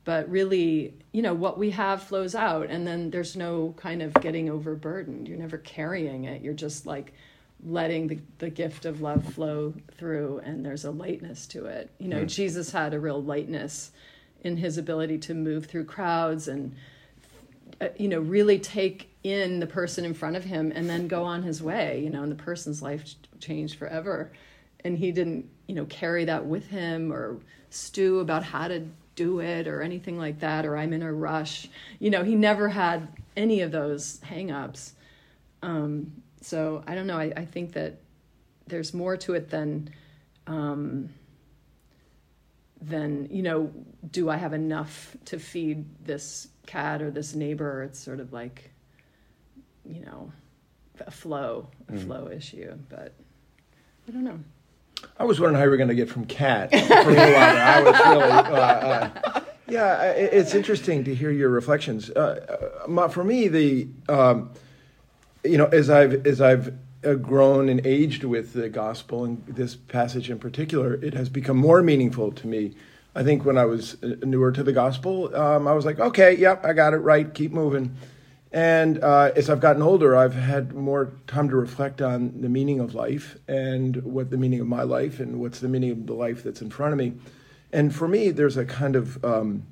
But 0.05 0.29
really, 0.29 0.95
you 1.13 1.23
know, 1.23 1.33
what 1.33 1.59
we 1.59 1.71
have 1.71 2.03
flows 2.03 2.35
out, 2.35 2.69
and 2.69 2.87
then 2.87 3.11
there's 3.11 3.37
no 3.37 3.75
kind 3.79 4.03
of 4.03 4.13
getting 4.15 4.51
overburdened. 4.51 5.29
You're 5.29 5.39
never 5.39 5.57
carrying 5.59 6.25
it. 6.25 6.43
You're 6.43 6.53
just 6.53 6.85
like 6.85 7.15
letting 7.65 8.09
the, 8.09 8.19
the 8.39 8.51
gift 8.51 8.85
of 8.85 9.01
love 9.01 9.25
flow 9.35 9.73
through 9.97 10.41
and 10.45 10.65
there's 10.65 10.85
a 10.85 10.91
lightness 10.91 11.47
to 11.47 11.65
it 11.65 11.91
you 11.99 12.09
know 12.09 12.25
jesus 12.25 12.71
had 12.71 12.93
a 12.93 13.01
real 13.01 13.23
lightness 13.23 13.91
in 14.43 14.57
his 14.59 14.77
ability 14.77 15.17
to 15.17 15.33
move 15.33 15.65
through 15.65 15.85
crowds 15.85 16.47
and 16.47 16.75
uh, 17.81 17.89
you 17.97 18.09
know 18.09 18.21
really 18.21 18.59
take 18.59 19.09
in 19.23 19.61
the 19.61 19.67
person 19.67 20.05
in 20.05 20.13
front 20.13 20.37
of 20.37 20.45
him 20.45 20.71
and 20.75 20.91
then 20.91 21.09
go 21.09 21.25
on 21.25 21.43
his 21.43 21.63
way 21.63 22.01
you 22.03 22.11
know 22.11 22.23
and 22.23 22.31
the 22.31 22.37
person's 22.37 22.83
life 22.83 23.15
changed 23.41 23.79
forever 23.79 24.31
and 24.85 24.99
he 24.99 25.11
didn't 25.11 25.49
you 25.67 25.75
know 25.75 25.87
carry 25.87 26.27
that 26.27 26.45
with 26.45 26.67
him 26.67 27.11
or 27.11 27.39
stew 27.71 28.21
about 28.21 28.43
how 28.43 28.69
to 28.69 28.87
do 29.15 29.41
it 29.41 29.67
or 29.67 29.83
anything 29.83 30.19
like 30.19 30.41
that 30.41 30.67
or 30.67 30.77
i'm 30.77 30.93
in 30.93 31.03
a 31.03 31.13
rush 31.13 31.69
you 31.99 32.11
know 32.11 32.25
he 32.25 32.35
never 32.35 32.69
had 32.69 33.09
any 33.37 33.61
of 33.61 33.71
those 33.73 34.21
hang-ups 34.23 34.95
um, 35.65 36.13
so 36.43 36.85
I 36.87 36.95
don't 36.95 37.07
know. 37.07 37.17
I, 37.17 37.33
I 37.35 37.45
think 37.47 37.73
that 37.73 38.01
there's 38.67 38.93
more 38.93 39.17
to 39.17 39.33
it 39.33 39.49
than 39.49 39.91
um, 40.47 41.09
than 42.83 43.29
you 43.31 43.43
know. 43.43 43.73
Do 44.11 44.29
I 44.29 44.37
have 44.37 44.53
enough 44.53 45.17
to 45.27 45.39
feed 45.39 45.87
this 46.05 46.49
cat 46.67 47.01
or 47.01 47.11
this 47.11 47.35
neighbor? 47.35 47.83
It's 47.83 47.99
sort 47.99 48.21
of 48.21 48.33
like 48.33 48.71
you 49.87 50.05
know 50.05 50.33
a 51.01 51.11
flow, 51.11 51.69
a 51.89 51.97
flow 51.97 52.29
issue. 52.29 52.77
But 52.91 53.15
I 54.07 54.13
don't 54.13 54.25
know. 54.25 54.41
I 55.19 55.25
was 55.25 55.41
wondering 55.41 55.59
how 55.59 55.65
you 55.65 55.71
were 55.71 55.77
going 55.77 55.89
to 55.89 55.95
get 55.95 56.09
from 56.09 56.25
cat. 56.25 56.71
I 56.73 57.83
was 57.83 57.95
really, 58.07 58.31
uh, 58.33 58.61
uh, 58.61 59.41
yeah. 59.69 60.03
It's 60.13 60.55
interesting 60.55 61.05
to 61.05 61.15
hear 61.15 61.31
your 61.31 61.51
reflections. 61.51 62.11
Uh, 62.11 62.85
uh, 62.89 63.09
for 63.09 63.25
me, 63.25 63.49
the 63.49 63.89
um, 64.09 64.51
you 65.45 65.59
know, 65.59 65.67
as 65.67 65.91
I've 65.91 66.27
as 66.27 66.41
I've 66.41 66.75
uh, 67.05 67.15
grown 67.15 67.69
and 67.69 67.87
aged 67.87 68.25
with 68.25 68.53
the 68.55 68.69
gospel 68.69 69.25
and 69.25 69.45
this 69.47 69.75
passage 69.77 70.31
in 70.31 70.39
particular, 70.39 70.95
it 70.95 71.15
has 71.15 71.29
become 71.29 71.57
more 71.57 71.83
meaningful 71.83 72.33
to 72.33 72.47
me. 72.47 72.75
I 73.15 73.23
think 73.23 73.45
when 73.45 73.59
I 73.59 73.65
was 73.65 73.97
uh, 74.03 74.17
newer 74.25 74.51
to 74.53 74.63
the 74.63 74.73
gospel, 74.73 75.35
um, 75.37 75.69
I 75.69 75.73
was 75.73 75.85
like, 75.85 76.01
okay, 76.01 76.37
yep, 76.37 76.65
I 76.65 76.73
got 76.73 76.95
it 76.95 76.99
right, 76.99 77.33
keep 77.33 77.53
moving. 77.53 77.97
And 78.55 79.03
uh, 79.03 79.33
as 79.35 79.51
I've 79.51 79.59
gotten 79.59 79.83
older, 79.83 80.15
I've 80.15 80.37
had 80.37 80.75
more 80.75 81.13
time 81.27 81.49
to 81.49 81.57
reflect 81.57 82.01
on 82.01 82.41
the 82.41 82.49
meaning 82.49 82.79
of 82.79 82.95
life 82.95 83.37
and 83.49 83.97
what 84.05 84.31
the 84.31 84.37
meaning 84.37 84.61
of 84.61 84.69
my 84.69 84.85
life 84.85 85.19
and 85.19 85.41
what's 85.41 85.59
the 85.59 85.67
meaning 85.67 85.91
of 85.91 86.07
the 86.07 86.15
life 86.15 86.45
that's 86.45 86.63
in 86.63 86.71
front 86.71 86.93
of 86.93 86.99
me. 86.99 87.15
And 87.73 87.93
for 87.93 88.07
me, 88.07 88.31
there's 88.31 88.57
a 88.57 88.65
kind 88.65 88.95
of 88.95 89.23
um, 89.25 89.67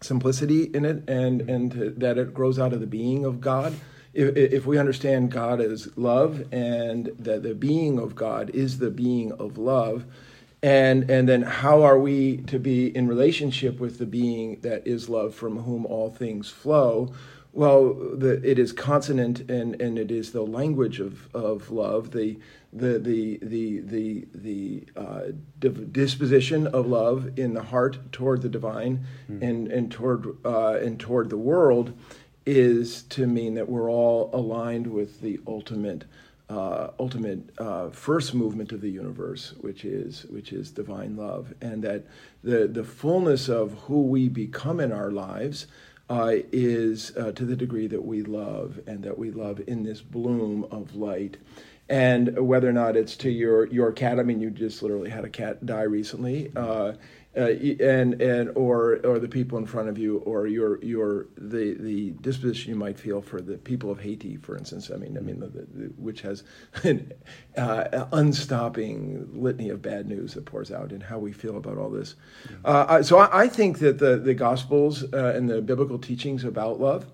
simplicity 0.00 0.64
in 0.64 0.84
it 0.84 1.08
and, 1.08 1.42
and 1.42 1.70
that 2.00 2.18
it 2.18 2.34
grows 2.34 2.58
out 2.58 2.72
of 2.72 2.80
the 2.80 2.86
being 2.88 3.24
of 3.24 3.40
God. 3.40 3.76
If, 4.12 4.36
if 4.36 4.66
we 4.66 4.76
understand 4.76 5.30
God 5.30 5.60
as 5.60 5.96
love 5.96 6.52
and 6.52 7.12
that 7.20 7.44
the 7.44 7.54
being 7.54 8.00
of 8.00 8.16
God 8.16 8.50
is 8.50 8.80
the 8.80 8.90
being 8.90 9.30
of 9.34 9.56
love, 9.56 10.04
and, 10.64 11.08
and 11.08 11.28
then 11.28 11.42
how 11.42 11.84
are 11.84 11.98
we 11.98 12.38
to 12.48 12.58
be 12.58 12.94
in 12.94 13.06
relationship 13.06 13.78
with 13.78 13.98
the 13.98 14.04
being 14.04 14.60
that 14.62 14.84
is 14.84 15.08
love 15.08 15.32
from 15.32 15.60
whom 15.60 15.86
all 15.86 16.10
things 16.10 16.48
flow? 16.48 17.14
Well, 17.52 17.94
the, 17.94 18.40
it 18.48 18.58
is 18.58 18.72
consonant 18.72 19.50
and, 19.50 19.80
and 19.80 19.98
it 19.98 20.10
is 20.10 20.30
the 20.30 20.42
language 20.42 21.00
of, 21.00 21.34
of 21.34 21.70
love, 21.70 22.12
the, 22.12 22.38
the, 22.72 22.98
the, 22.98 23.40
the, 23.42 23.80
the, 23.80 24.28
the 24.34 24.84
uh, 24.96 25.20
div- 25.58 25.92
disposition 25.92 26.68
of 26.68 26.86
love 26.86 27.36
in 27.38 27.54
the 27.54 27.62
heart 27.62 28.12
toward 28.12 28.42
the 28.42 28.48
divine 28.48 29.04
and, 29.28 29.68
and, 29.68 29.90
toward, 29.90 30.36
uh, 30.44 30.74
and 30.74 31.00
toward 31.00 31.28
the 31.28 31.36
world 31.36 31.92
is 32.46 33.02
to 33.04 33.26
mean 33.26 33.54
that 33.54 33.68
we're 33.68 33.90
all 33.90 34.30
aligned 34.32 34.86
with 34.86 35.20
the 35.20 35.40
ultimate 35.46 36.04
uh, 36.48 36.90
ultimate 36.98 37.48
uh, 37.58 37.88
first 37.90 38.34
movement 38.34 38.72
of 38.72 38.80
the 38.80 38.90
universe, 38.90 39.54
which 39.60 39.84
is 39.84 40.26
which 40.30 40.52
is 40.52 40.72
divine 40.72 41.16
love, 41.16 41.54
and 41.60 41.84
that 41.84 42.04
the 42.42 42.66
the 42.66 42.82
fullness 42.82 43.48
of 43.48 43.72
who 43.82 44.02
we 44.02 44.28
become 44.28 44.80
in 44.80 44.90
our 44.90 45.12
lives 45.12 45.68
uh, 46.10 46.32
is 46.52 47.16
uh, 47.16 47.30
to 47.32 47.44
the 47.46 47.56
degree 47.56 47.86
that 47.86 48.04
we 48.04 48.22
love, 48.22 48.80
and 48.86 49.04
that 49.04 49.16
we 49.16 49.30
love 49.30 49.62
in 49.66 49.84
this 49.84 50.02
bloom 50.02 50.66
of 50.70 50.96
light. 50.96 51.36
And 51.88 52.46
whether 52.46 52.68
or 52.68 52.72
not 52.72 52.96
it's 52.96 53.16
to 53.18 53.30
your 53.30 53.66
your 53.68 53.92
cat, 53.92 54.18
I 54.18 54.24
mean, 54.24 54.40
you 54.40 54.50
just 54.50 54.82
literally 54.82 55.10
had 55.10 55.24
a 55.24 55.30
cat 55.30 55.64
die 55.64 55.82
recently. 55.82 56.52
Uh, 56.54 56.92
uh, 57.36 57.40
and 57.40 58.20
and 58.20 58.50
or 58.56 58.98
or 59.04 59.18
the 59.20 59.28
people 59.28 59.56
in 59.58 59.64
front 59.66 59.88
of 59.88 59.96
you, 59.96 60.18
or 60.18 60.46
your 60.48 60.82
your 60.82 61.28
the 61.38 61.74
the 61.74 62.10
disposition 62.20 62.70
you 62.70 62.76
might 62.78 62.98
feel 62.98 63.20
for 63.22 63.40
the 63.40 63.56
people 63.58 63.90
of 63.90 64.00
Haiti, 64.00 64.36
for 64.36 64.56
instance. 64.56 64.90
I 64.92 64.96
mean, 64.96 65.16
I 65.16 65.20
mean, 65.20 65.38
the, 65.40 65.46
the, 65.48 65.92
which 65.96 66.22
has 66.22 66.42
an 66.82 67.12
uh, 67.56 68.06
unstopping 68.12 69.28
litany 69.32 69.68
of 69.70 69.80
bad 69.80 70.08
news 70.08 70.34
that 70.34 70.44
pours 70.44 70.72
out, 70.72 70.90
and 70.90 71.02
how 71.02 71.18
we 71.18 71.32
feel 71.32 71.56
about 71.56 71.78
all 71.78 71.90
this. 71.90 72.16
Uh, 72.64 72.86
I- 72.88 73.02
so 73.02 73.18
I, 73.18 73.42
I 73.42 73.48
think 73.48 73.78
that 73.78 73.98
the 73.98 74.16
the 74.16 74.34
Gospels 74.34 75.04
uh, 75.12 75.32
and 75.36 75.48
the 75.48 75.62
biblical 75.62 75.98
teachings 75.98 76.42
about 76.42 76.80
love, 76.80 77.06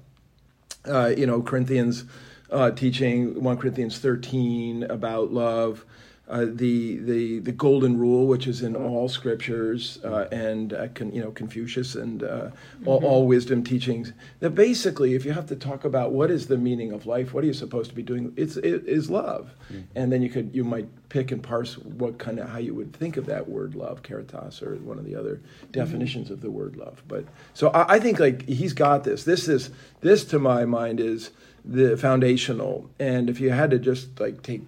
uh, 0.86 1.12
you 1.16 1.26
know, 1.26 1.42
Corinthians 1.42 2.04
uh, 2.50 2.70
teaching, 2.70 3.42
1 3.42 3.56
Corinthians 3.58 3.98
13 3.98 4.84
about 4.84 5.32
love, 5.32 5.84
uh, 6.28 6.44
the, 6.44 6.96
the, 6.96 7.38
the 7.38 7.52
golden 7.52 7.96
rule, 7.98 8.26
which 8.26 8.46
is 8.46 8.62
in 8.62 8.74
all 8.74 9.08
scriptures, 9.08 9.98
uh, 10.04 10.26
and 10.32 10.72
uh, 10.72 10.88
con, 10.88 11.12
you 11.12 11.22
know, 11.22 11.30
Confucius 11.30 11.94
and 11.94 12.24
uh, 12.24 12.50
all, 12.84 13.04
all 13.04 13.26
wisdom 13.26 13.62
teachings. 13.62 14.12
That 14.40 14.50
basically, 14.50 15.14
if 15.14 15.24
you 15.24 15.32
have 15.32 15.46
to 15.46 15.56
talk 15.56 15.84
about 15.84 16.12
what 16.12 16.30
is 16.30 16.48
the 16.48 16.56
meaning 16.56 16.90
of 16.92 17.06
life, 17.06 17.32
what 17.32 17.44
are 17.44 17.46
you 17.46 17.52
supposed 17.52 17.90
to 17.90 17.96
be 17.96 18.02
doing, 18.02 18.32
it's, 18.36 18.56
it 18.56 18.86
is 18.86 19.08
love. 19.08 19.50
And 19.94 20.12
then 20.12 20.22
you 20.22 20.28
could, 20.28 20.54
you 20.54 20.64
might 20.64 20.88
pick 21.08 21.30
and 21.30 21.42
parse 21.42 21.78
what 21.78 22.18
kind 22.18 22.40
of, 22.40 22.48
how 22.48 22.58
you 22.58 22.74
would 22.74 22.92
think 22.92 23.16
of 23.16 23.26
that 23.26 23.48
word 23.48 23.74
love, 23.74 24.02
caritas, 24.02 24.62
or 24.62 24.74
one 24.76 24.98
of 24.98 25.04
the 25.04 25.14
other 25.14 25.40
definitions 25.70 26.30
of 26.30 26.40
the 26.40 26.50
word 26.50 26.76
love. 26.76 27.02
But, 27.06 27.24
so 27.54 27.68
I, 27.68 27.94
I 27.94 28.00
think 28.00 28.18
like 28.18 28.48
he's 28.48 28.72
got 28.72 29.04
this. 29.04 29.24
This 29.24 29.48
is, 29.48 29.70
this 30.00 30.24
to 30.26 30.38
my 30.38 30.64
mind 30.64 30.98
is, 30.98 31.30
the 31.68 31.96
foundational. 31.96 32.88
And 33.00 33.28
if 33.28 33.40
you 33.40 33.50
had 33.50 33.72
to 33.72 33.78
just 33.80 34.20
like 34.20 34.42
take 34.42 34.62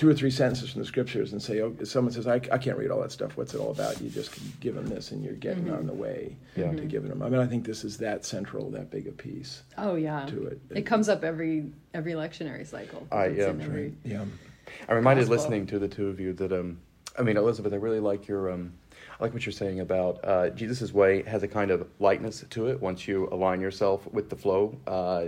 two 0.00 0.08
or 0.08 0.14
three 0.14 0.30
sentences 0.30 0.70
from 0.70 0.80
the 0.80 0.86
scriptures 0.86 1.32
and 1.32 1.42
say, 1.42 1.60
oh, 1.60 1.76
someone 1.84 2.10
says, 2.10 2.26
I, 2.26 2.36
I 2.50 2.56
can't 2.56 2.78
read 2.78 2.90
all 2.90 3.02
that 3.02 3.12
stuff. 3.12 3.36
What's 3.36 3.52
it 3.52 3.58
all 3.60 3.70
about? 3.70 4.00
You 4.00 4.08
just 4.08 4.30
give 4.58 4.74
them 4.74 4.86
this 4.86 5.10
and 5.10 5.22
you're 5.22 5.34
getting 5.34 5.70
on 5.70 5.86
the 5.86 5.92
way 5.92 6.34
Yeah. 6.56 6.72
to 6.72 6.86
giving 6.86 7.10
them. 7.10 7.22
I 7.22 7.28
mean, 7.28 7.38
I 7.38 7.46
think 7.46 7.66
this 7.66 7.84
is 7.84 7.98
that 7.98 8.24
central, 8.24 8.70
that 8.70 8.90
big 8.90 9.06
a 9.08 9.12
piece. 9.12 9.62
Oh 9.76 9.96
yeah. 9.96 10.24
To 10.24 10.46
it. 10.46 10.58
It 10.70 10.86
comes 10.86 11.10
up 11.10 11.22
every 11.22 11.66
every 11.92 12.12
lectionary 12.14 12.66
cycle. 12.66 13.06
I- 13.12 13.26
yeah, 13.26 13.50
in 13.50 13.60
every- 13.60 13.94
Yeah. 14.02 14.24
I'm 14.88 14.96
reminded 14.96 15.24
Gospel. 15.28 15.36
listening 15.36 15.66
to 15.66 15.78
the 15.78 15.88
two 15.88 16.06
of 16.08 16.18
you 16.18 16.32
that 16.32 16.50
um, 16.50 16.78
I 17.18 17.22
mean 17.22 17.36
Elizabeth, 17.36 17.74
I 17.74 17.76
really 17.76 18.00
like 18.00 18.26
your 18.26 18.50
um, 18.50 18.72
I 19.18 19.24
like 19.24 19.34
what 19.34 19.44
you're 19.44 19.52
saying 19.52 19.80
about 19.80 20.24
uh, 20.24 20.48
Jesus' 20.48 20.94
way 20.94 21.24
has 21.24 21.42
a 21.42 21.48
kind 21.48 21.70
of 21.70 21.86
lightness 21.98 22.42
to 22.48 22.68
it 22.68 22.80
once 22.80 23.06
you 23.06 23.28
align 23.32 23.60
yourself 23.60 24.10
with 24.10 24.30
the 24.30 24.36
flow. 24.36 24.78
Uh, 24.86 25.26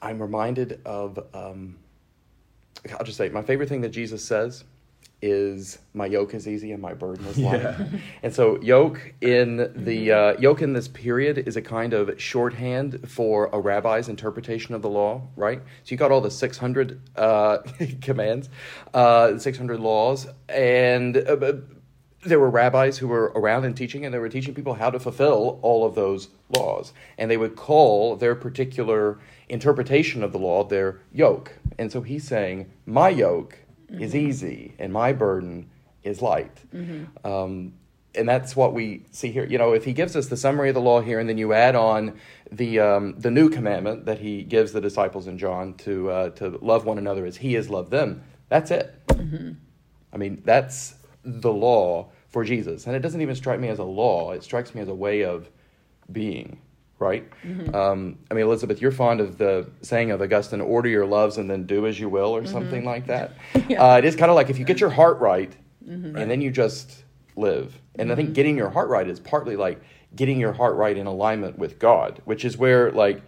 I'm 0.00 0.20
reminded 0.20 0.80
of 0.84 1.18
um, 1.34 1.76
I'll 2.92 3.04
just 3.04 3.18
say 3.18 3.28
my 3.28 3.42
favorite 3.42 3.68
thing 3.68 3.80
that 3.82 3.90
Jesus 3.90 4.24
says 4.24 4.64
is 5.20 5.78
my 5.94 6.06
yoke 6.06 6.32
is 6.32 6.46
easy 6.46 6.70
and 6.70 6.80
my 6.80 6.94
burden 6.94 7.26
is 7.26 7.38
light. 7.38 7.60
Yeah. 7.60 7.86
And 8.22 8.32
so 8.32 8.60
yoke 8.60 9.14
in 9.20 9.72
the 9.74 10.12
uh, 10.12 10.38
yoke 10.38 10.62
in 10.62 10.72
this 10.74 10.86
period 10.86 11.38
is 11.38 11.56
a 11.56 11.62
kind 11.62 11.92
of 11.92 12.20
shorthand 12.20 13.08
for 13.10 13.50
a 13.52 13.58
rabbi's 13.58 14.08
interpretation 14.08 14.74
of 14.74 14.82
the 14.82 14.88
law, 14.88 15.22
right? 15.34 15.60
So 15.82 15.92
you 15.92 15.96
got 15.96 16.12
all 16.12 16.20
the 16.20 16.30
600 16.30 17.00
uh, 17.16 17.58
commands, 18.00 18.48
uh, 18.94 19.38
600 19.38 19.80
laws, 19.80 20.28
and 20.48 21.16
uh, 21.16 21.52
there 22.22 22.40
were 22.40 22.50
rabbis 22.50 22.98
who 22.98 23.08
were 23.08 23.32
around 23.34 23.64
and 23.64 23.76
teaching, 23.76 24.04
and 24.04 24.12
they 24.12 24.18
were 24.18 24.28
teaching 24.28 24.54
people 24.54 24.74
how 24.74 24.90
to 24.90 24.98
fulfill 24.98 25.58
all 25.62 25.86
of 25.86 25.94
those 25.94 26.28
laws. 26.48 26.92
And 27.16 27.30
they 27.30 27.36
would 27.36 27.56
call 27.56 28.16
their 28.16 28.34
particular 28.34 29.18
interpretation 29.48 30.22
of 30.22 30.32
the 30.32 30.38
law 30.38 30.64
their 30.64 31.00
yoke. 31.12 31.58
And 31.78 31.92
so 31.92 32.02
he's 32.02 32.26
saying, 32.26 32.70
My 32.86 33.08
yoke 33.08 33.58
is 33.88 34.14
easy, 34.14 34.74
and 34.78 34.92
my 34.92 35.12
burden 35.12 35.70
is 36.02 36.20
light. 36.20 36.58
Um, 37.24 37.74
and 38.14 38.28
that's 38.28 38.56
what 38.56 38.74
we 38.74 39.04
see 39.12 39.30
here. 39.30 39.44
You 39.44 39.58
know, 39.58 39.72
if 39.72 39.84
he 39.84 39.92
gives 39.92 40.16
us 40.16 40.26
the 40.26 40.36
summary 40.36 40.70
of 40.70 40.74
the 40.74 40.80
law 40.80 41.00
here, 41.00 41.20
and 41.20 41.28
then 41.28 41.38
you 41.38 41.52
add 41.52 41.76
on 41.76 42.18
the 42.50 42.80
um, 42.80 43.14
the 43.18 43.30
new 43.30 43.48
commandment 43.48 44.06
that 44.06 44.18
he 44.18 44.42
gives 44.42 44.72
the 44.72 44.80
disciples 44.80 45.26
in 45.28 45.38
John 45.38 45.74
to 45.74 46.10
uh, 46.10 46.30
to 46.30 46.58
love 46.60 46.84
one 46.84 46.98
another 46.98 47.26
as 47.26 47.36
he 47.36 47.52
has 47.54 47.70
loved 47.70 47.90
them, 47.90 48.24
that's 48.48 48.70
it. 48.70 48.94
I 50.12 50.16
mean, 50.16 50.42
that's 50.44 50.94
the 51.40 51.52
law 51.52 52.10
for 52.28 52.44
Jesus. 52.44 52.86
And 52.86 52.96
it 52.96 53.00
doesn't 53.00 53.20
even 53.20 53.34
strike 53.34 53.60
me 53.60 53.68
as 53.68 53.78
a 53.78 53.84
law, 53.84 54.32
it 54.32 54.42
strikes 54.42 54.74
me 54.74 54.80
as 54.80 54.88
a 54.88 54.94
way 54.94 55.24
of 55.24 55.48
being, 56.10 56.60
right? 56.98 57.28
Um, 57.74 58.18
I 58.30 58.34
mean, 58.34 58.44
Elizabeth, 58.44 58.80
you're 58.80 58.92
fond 58.92 59.20
of 59.20 59.38
the 59.38 59.70
saying 59.82 60.10
of 60.10 60.20
Augustine, 60.22 60.60
order 60.60 60.88
your 60.88 61.06
loves 61.06 61.36
and 61.38 61.50
then 61.50 61.64
do 61.66 61.86
as 61.86 61.98
you 62.00 62.08
will, 62.08 62.34
or 62.34 62.46
something 62.46 62.84
like 62.84 63.06
that. 63.06 63.32
Yeah. 63.68 63.82
Uh, 63.82 63.98
it 63.98 64.04
is 64.04 64.16
kind 64.16 64.30
of 64.30 64.36
like 64.36 64.48
if 64.50 64.58
you 64.58 64.64
get 64.64 64.80
your 64.80 64.90
heart 64.90 65.18
right, 65.20 65.54
and 65.86 66.30
then 66.30 66.40
you 66.40 66.50
just 66.50 67.04
live. 67.36 67.78
And 67.94 68.10
I 68.12 68.14
think 68.14 68.34
getting 68.34 68.56
your 68.56 68.70
heart 68.70 68.88
right 68.88 69.06
is 69.08 69.20
partly 69.20 69.56
like 69.56 69.80
getting 70.14 70.38
your 70.38 70.52
heart 70.52 70.76
right 70.76 70.96
in 70.96 71.06
alignment 71.06 71.58
with 71.58 71.78
God, 71.78 72.20
which 72.24 72.44
is 72.44 72.56
where, 72.56 72.90
like, 72.92 73.22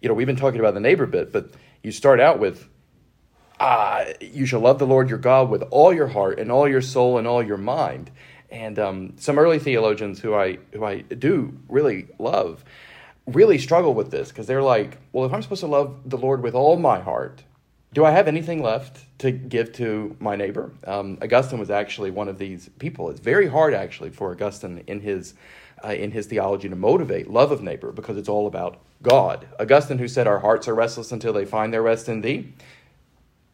you 0.00 0.08
know, 0.08 0.14
we've 0.14 0.26
been 0.26 0.36
talking 0.36 0.60
about 0.60 0.74
the 0.74 0.80
neighbor 0.80 1.06
bit, 1.06 1.32
but 1.32 1.50
you 1.82 1.92
start 1.92 2.20
out 2.20 2.38
with 2.38 2.68
uh, 3.60 4.06
you 4.20 4.46
shall 4.46 4.60
love 4.60 4.78
the 4.78 4.86
Lord 4.86 5.08
your 5.08 5.18
God 5.18 5.48
with 5.50 5.62
all 5.70 5.92
your 5.92 6.08
heart 6.08 6.38
and 6.38 6.50
all 6.52 6.68
your 6.68 6.82
soul 6.82 7.18
and 7.18 7.26
all 7.26 7.42
your 7.42 7.56
mind. 7.56 8.10
And 8.50 8.78
um, 8.78 9.14
some 9.16 9.38
early 9.38 9.58
theologians 9.58 10.20
who 10.20 10.34
I 10.34 10.58
who 10.72 10.84
I 10.84 11.00
do 11.00 11.58
really 11.68 12.06
love 12.18 12.64
really 13.26 13.58
struggle 13.58 13.92
with 13.92 14.10
this 14.10 14.28
because 14.28 14.46
they're 14.46 14.62
like, 14.62 14.98
well, 15.12 15.24
if 15.24 15.32
I'm 15.32 15.42
supposed 15.42 15.60
to 15.60 15.66
love 15.66 15.98
the 16.04 16.16
Lord 16.16 16.42
with 16.42 16.54
all 16.54 16.76
my 16.76 17.00
heart, 17.00 17.42
do 17.92 18.04
I 18.04 18.10
have 18.10 18.28
anything 18.28 18.62
left 18.62 19.04
to 19.18 19.30
give 19.30 19.72
to 19.74 20.16
my 20.20 20.36
neighbor? 20.36 20.70
Um, 20.86 21.18
Augustine 21.22 21.58
was 21.58 21.70
actually 21.70 22.10
one 22.10 22.28
of 22.28 22.38
these 22.38 22.68
people. 22.78 23.10
It's 23.10 23.20
very 23.20 23.48
hard 23.48 23.74
actually 23.74 24.10
for 24.10 24.30
Augustine 24.30 24.84
in 24.86 25.00
his 25.00 25.34
uh, 25.84 25.88
in 25.88 26.10
his 26.10 26.26
theology 26.26 26.68
to 26.68 26.76
motivate 26.76 27.28
love 27.28 27.52
of 27.52 27.62
neighbor 27.62 27.92
because 27.92 28.16
it's 28.16 28.28
all 28.28 28.46
about 28.46 28.78
God. 29.02 29.46
Augustine, 29.58 29.98
who 29.98 30.08
said, 30.08 30.26
"Our 30.26 30.38
hearts 30.38 30.68
are 30.68 30.74
restless 30.74 31.12
until 31.12 31.32
they 31.32 31.44
find 31.44 31.72
their 31.72 31.82
rest 31.82 32.08
in 32.08 32.20
Thee." 32.20 32.52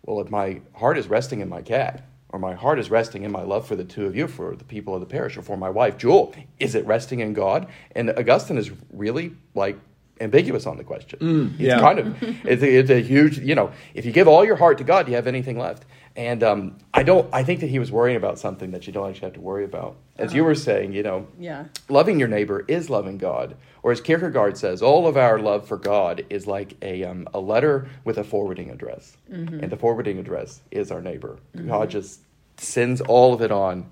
Well, 0.04 0.21
if 0.21 0.30
my 0.30 0.61
heart 0.75 0.99
is 0.99 1.09
resting 1.09 1.40
in 1.40 1.49
my 1.49 1.62
cat, 1.62 2.04
or 2.30 2.38
my 2.38 2.54
heart 2.54 2.78
is 2.78 2.90
resting 2.90 3.23
in 3.23 3.30
my 3.30 3.42
love 3.42 3.66
for 3.66 3.76
the 3.76 3.85
two 3.85 4.06
of 4.06 4.16
you, 4.16 4.26
for 4.26 4.56
the 4.56 4.64
people 4.64 4.94
of 4.94 5.00
the 5.00 5.06
parish, 5.06 5.37
or 5.37 5.42
for 5.42 5.56
my 5.56 5.71
wife, 5.71 5.97
Jewel, 5.99 6.35
is 6.59 6.75
it 6.75 6.87
resting 6.87 7.21
in 7.21 7.35
God? 7.35 7.68
And 7.94 8.11
Augustine 8.11 8.59
is 8.59 8.73
really 8.90 9.37
like 9.54 9.78
ambiguous 10.23 10.67
on 10.67 10.76
the 10.76 10.85
question. 10.85 11.19
Mm, 11.19 11.61
it's 11.61 11.81
kind 11.81 11.99
of 11.99 12.23
it's 12.47 12.62
a, 12.62 12.76
it's 12.79 12.91
a 12.91 13.00
huge 13.00 13.38
you 13.38 13.55
know 13.55 13.73
if 13.95 14.05
you 14.07 14.12
give 14.12 14.29
all 14.29 14.45
your 14.45 14.57
heart 14.57 14.79
to 14.79 14.85
God, 14.85 15.07
do 15.07 15.11
you 15.12 15.17
have 15.17 15.26
anything 15.26 15.59
left? 15.59 15.85
And 16.14 16.43
um, 16.43 16.76
I 16.93 17.02
don't. 17.05 17.26
I 17.33 17.43
think 17.43 17.61
that 17.61 17.69
he 17.71 17.79
was 17.79 17.91
worrying 17.91 18.17
about 18.19 18.38
something 18.38 18.73
that 18.73 18.87
you 18.87 18.93
don't 18.93 19.09
actually 19.09 19.26
have 19.29 19.33
to 19.35 19.41
worry 19.41 19.64
about. 19.64 19.97
As 20.19 20.35
you 20.35 20.45
were 20.45 20.55
saying, 20.55 20.93
you 20.93 21.02
know, 21.02 21.26
Yeah. 21.38 21.64
loving 21.88 22.19
your 22.19 22.29
neighbor 22.29 22.64
is 22.69 22.91
loving 22.91 23.17
God. 23.17 23.57
Or 23.83 23.93
as 23.93 24.00
Kierkegaard 24.02 24.59
says, 24.59 24.83
all 24.83 25.07
of 25.09 25.17
our 25.17 25.38
love 25.38 25.67
for 25.67 25.79
God 25.79 26.25
is 26.29 26.47
like 26.47 26.76
a, 26.83 27.02
um, 27.05 27.26
a 27.33 27.41
letter 27.41 27.88
with 28.05 28.19
a 28.19 28.25
forwarding 28.25 28.71
address. 28.71 29.17
And 29.31 29.71
the 29.71 29.76
forwarding 29.79 30.19
address 30.19 30.61
is 30.71 30.91
our 30.93 31.00
neighbor. 31.00 31.38
God 31.67 31.88
just 31.88 32.21
sends 32.59 33.00
all 33.00 33.33
of 33.33 33.41
it 33.41 33.50
on 33.50 33.87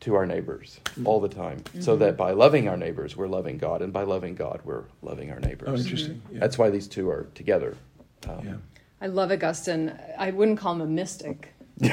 to 0.00 0.14
our 0.14 0.26
neighbors 0.26 0.80
all 1.04 1.20
the 1.20 1.28
time. 1.28 1.62
So 1.80 1.94
that 1.96 2.16
by 2.16 2.32
loving 2.32 2.68
our 2.68 2.76
neighbors, 2.76 3.16
we're 3.16 3.28
loving 3.28 3.58
God. 3.58 3.82
And 3.82 3.92
by 3.92 4.02
loving 4.02 4.34
God, 4.34 4.60
we're 4.64 4.84
loving 5.02 5.30
our 5.30 5.40
neighbors. 5.40 5.68
Oh, 5.68 5.74
interesting. 5.76 6.22
Yeah. 6.32 6.40
That's 6.40 6.56
why 6.58 6.70
these 6.70 6.88
two 6.88 7.10
are 7.10 7.26
together. 7.34 7.76
Um, 8.28 8.40
yeah. 8.46 8.54
I 9.02 9.06
love 9.08 9.30
Augustine. 9.30 9.92
I 10.18 10.30
wouldn't 10.30 10.58
call 10.58 10.74
him 10.74 10.80
a 10.82 10.86
mystic, 10.86 11.52
really, 11.80 11.90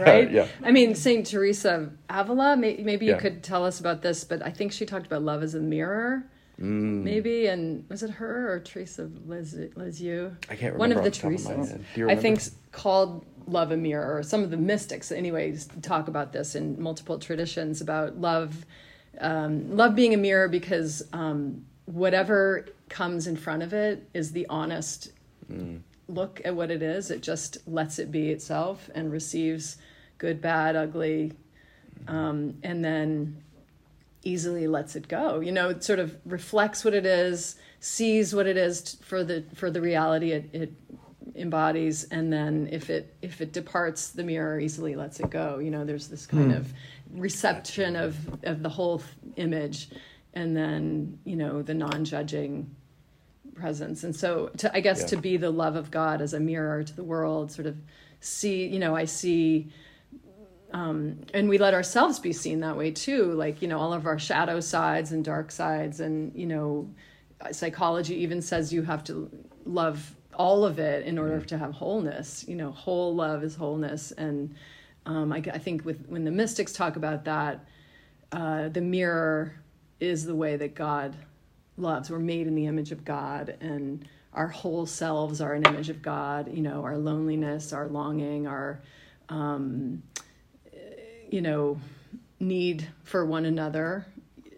right? 0.00 0.30
Yeah. 0.30 0.46
I 0.62 0.70
mean, 0.72 0.94
Saint 0.94 1.26
Teresa 1.26 1.74
of 1.74 1.92
Avila. 2.08 2.56
May, 2.56 2.76
maybe 2.82 3.06
you 3.06 3.12
Yeah. 3.12 3.18
could 3.18 3.42
tell 3.42 3.64
us 3.64 3.80
about 3.80 4.02
this, 4.02 4.24
but 4.24 4.40
I 4.44 4.50
think 4.50 4.72
she 4.72 4.86
talked 4.86 5.06
about 5.06 5.22
love 5.22 5.42
as 5.42 5.54
a 5.54 5.60
mirror, 5.60 6.24
Mm. 6.60 7.02
maybe. 7.02 7.46
And 7.48 7.84
was 7.88 8.04
it 8.04 8.10
her 8.10 8.52
or 8.52 8.60
Teresa 8.60 9.02
of 9.02 9.28
Lisieux? 9.28 9.70
Lisieux? 9.74 10.30
I 10.48 10.54
can't 10.54 10.74
remember. 10.74 10.78
One 10.78 10.92
of 10.92 10.98
the 10.98 11.10
off 11.10 11.24
of 11.24 11.40
Teresas. 11.40 11.68
head. 11.70 11.84
Do 11.94 12.00
you 12.00 12.10
I 12.10 12.14
think 12.14 12.40
called 12.70 13.24
love 13.46 13.70
a 13.70 13.76
mirror. 13.76 14.16
Or 14.16 14.22
some 14.22 14.42
of 14.42 14.50
the 14.50 14.56
mystics, 14.56 15.12
anyways, 15.12 15.68
talk 15.82 16.08
about 16.08 16.32
this 16.32 16.54
in 16.54 16.80
multiple 16.80 17.18
traditions 17.18 17.80
about 17.80 18.20
love, 18.20 18.64
um, 19.20 19.76
love 19.76 19.94
being 19.94 20.14
a 20.14 20.18
mirror 20.18 20.48
because 20.48 21.02
um, 21.12 21.64
whatever 21.86 22.66
comes 22.88 23.26
in 23.26 23.36
front 23.36 23.62
of 23.62 23.72
it 23.72 24.08
is 24.14 24.32
the 24.32 24.46
honest 24.48 25.10
look 26.08 26.40
at 26.44 26.54
what 26.54 26.70
it 26.70 26.82
is. 26.82 27.10
It 27.10 27.22
just 27.22 27.58
lets 27.66 27.98
it 27.98 28.10
be 28.10 28.30
itself 28.30 28.90
and 28.94 29.10
receives 29.10 29.78
good, 30.18 30.40
bad, 30.40 30.76
ugly, 30.76 31.32
um, 32.08 32.58
and 32.62 32.84
then 32.84 33.42
easily 34.22 34.66
lets 34.66 34.96
it 34.96 35.08
go. 35.08 35.40
You 35.40 35.52
know, 35.52 35.68
it 35.70 35.84
sort 35.84 35.98
of 35.98 36.16
reflects 36.24 36.84
what 36.84 36.94
it 36.94 37.06
is, 37.06 37.56
sees 37.80 38.34
what 38.34 38.46
it 38.46 38.56
is 38.56 38.82
t- 38.82 38.98
for 39.02 39.22
the 39.22 39.44
for 39.54 39.70
the 39.70 39.80
reality 39.80 40.32
it, 40.32 40.48
it 40.52 40.72
embodies, 41.34 42.04
and 42.04 42.32
then 42.32 42.68
if 42.70 42.90
it 42.90 43.14
if 43.22 43.40
it 43.40 43.52
departs 43.52 44.10
the 44.10 44.22
mirror, 44.22 44.58
easily 44.60 44.94
lets 44.94 45.20
it 45.20 45.30
go. 45.30 45.58
You 45.58 45.70
know, 45.70 45.84
there's 45.84 46.08
this 46.08 46.26
kind 46.26 46.52
of 46.52 46.72
reception 47.12 47.96
of 47.96 48.16
of 48.44 48.62
the 48.62 48.68
whole 48.68 49.02
image, 49.36 49.88
and 50.34 50.56
then 50.56 51.18
you 51.24 51.36
know 51.36 51.62
the 51.62 51.74
non-judging 51.74 52.70
presence 53.54 54.02
and 54.02 54.16
so 54.16 54.48
to 54.56 54.74
i 54.76 54.80
guess 54.80 55.00
Yeah. 55.02 55.06
to 55.06 55.16
be 55.18 55.36
the 55.36 55.50
love 55.50 55.76
of 55.76 55.90
god 55.92 56.20
as 56.20 56.34
a 56.34 56.40
mirror 56.40 56.82
to 56.82 56.96
the 56.96 57.04
world 57.04 57.52
sort 57.52 57.66
of 57.68 57.76
see 58.18 58.66
you 58.66 58.80
know 58.80 58.96
i 58.96 59.04
see 59.04 59.68
um 60.72 61.20
and 61.32 61.48
we 61.48 61.56
let 61.58 61.72
ourselves 61.72 62.18
be 62.18 62.32
seen 62.32 62.60
that 62.60 62.76
way 62.76 62.90
too 62.90 63.32
like 63.34 63.62
you 63.62 63.68
know 63.68 63.78
all 63.78 63.92
of 63.92 64.06
our 64.06 64.18
shadow 64.18 64.58
sides 64.58 65.12
and 65.12 65.24
dark 65.24 65.52
sides 65.52 66.00
and 66.00 66.34
you 66.34 66.46
know 66.46 66.90
psychology 67.52 68.16
even 68.16 68.42
says 68.42 68.72
you 68.72 68.82
have 68.82 69.04
to 69.04 69.30
love 69.64 70.16
all 70.36 70.64
of 70.64 70.78
it 70.78 71.06
in 71.06 71.18
order 71.18 71.40
to 71.40 71.56
have 71.58 71.72
wholeness 71.72 72.44
you 72.48 72.56
know 72.56 72.70
whole 72.70 73.14
love 73.14 73.42
is 73.42 73.54
wholeness 73.54 74.12
and 74.12 74.54
um 75.06 75.32
i, 75.32 75.38
I 75.38 75.58
think 75.58 75.84
with 75.84 76.04
when 76.06 76.24
the 76.24 76.30
mystics 76.30 76.72
talk 76.72 76.96
about 76.96 77.24
that 77.24 77.64
uh, 78.34 78.68
the 78.68 78.80
mirror 78.80 79.54
is 80.00 80.24
the 80.24 80.34
way 80.34 80.56
that 80.56 80.74
God 80.74 81.14
loves. 81.76 82.10
We're 82.10 82.18
made 82.18 82.48
in 82.48 82.56
the 82.56 82.66
image 82.66 82.90
of 82.90 83.04
God, 83.04 83.56
and 83.60 84.06
our 84.32 84.48
whole 84.48 84.86
selves 84.86 85.40
are 85.40 85.52
an 85.52 85.64
image 85.64 85.88
of 85.88 86.02
God. 86.02 86.52
You 86.52 86.62
know, 86.62 86.82
our 86.82 86.98
loneliness, 86.98 87.72
our 87.72 87.86
longing, 87.86 88.48
our, 88.48 88.80
um, 89.28 90.02
you 91.30 91.40
know, 91.40 91.78
need 92.40 92.88
for 93.04 93.24
one 93.24 93.44
another. 93.44 94.06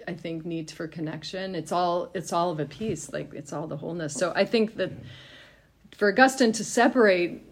I 0.08 0.14
think 0.14 0.46
need 0.46 0.70
for 0.70 0.88
connection. 0.88 1.54
It's 1.54 1.72
all 1.72 2.10
it's 2.14 2.32
all 2.32 2.50
of 2.50 2.60
a 2.60 2.66
piece. 2.66 3.12
Like 3.12 3.34
it's 3.34 3.52
all 3.52 3.66
the 3.66 3.76
wholeness. 3.76 4.14
So 4.14 4.32
I 4.34 4.46
think 4.46 4.76
that 4.76 4.92
for 5.96 6.08
Augustine 6.10 6.52
to 6.52 6.64
separate 6.64 7.42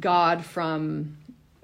God 0.00 0.44
from 0.44 1.18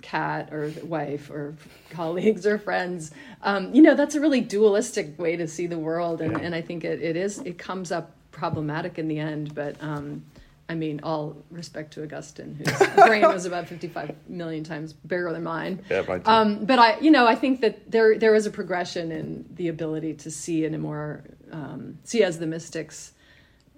cat 0.05 0.53
or 0.53 0.71
wife 0.85 1.31
or 1.31 1.55
colleagues 1.89 2.47
or 2.47 2.59
friends 2.59 3.11
um, 3.43 3.75
you 3.75 3.81
know 3.81 3.95
that's 3.95 4.15
a 4.15 4.21
really 4.21 4.43
dualistic 4.43 5.19
way 5.19 5.35
to 5.35 5.49
see 5.49 5.67
the 5.67 5.79
world. 5.79 6.21
And, 6.21 6.39
and 6.43 6.55
i 6.55 6.61
think 6.61 6.85
it, 6.85 7.01
it 7.01 7.17
is 7.17 7.39
it 7.39 7.57
comes 7.57 7.91
up 7.91 8.13
problematic 8.31 8.99
in 8.99 9.09
the 9.09 9.19
end 9.19 9.55
but 9.55 9.83
um, 9.83 10.23
i 10.69 10.75
mean 10.75 11.01
all 11.03 11.35
respect 11.51 11.95
to 11.95 12.03
augustine 12.03 12.55
whose 12.55 12.89
brain 13.07 13.23
was 13.23 13.47
about 13.47 13.67
55 13.67 14.15
million 14.29 14.63
times 14.63 14.93
bigger 14.93 15.33
than 15.33 15.43
mine. 15.43 15.83
Yeah, 15.89 16.03
mine 16.07 16.23
too. 16.23 16.31
um, 16.31 16.65
but 16.67 16.79
i 16.79 16.99
you 17.01 17.11
know 17.11 17.27
i 17.27 17.35
think 17.35 17.63
that 17.63 17.91
there 17.91 18.19
there 18.19 18.35
is 18.35 18.45
a 18.45 18.51
progression 18.51 19.11
in 19.11 19.47
the 19.55 19.69
ability 19.69 20.13
to 20.15 20.31
see 20.31 20.67
in 20.67 20.75
a 20.75 20.79
more 20.79 21.25
um, 21.51 21.97
see 22.05 22.23
as 22.23 22.39
the 22.39 22.47
mystics 22.47 23.14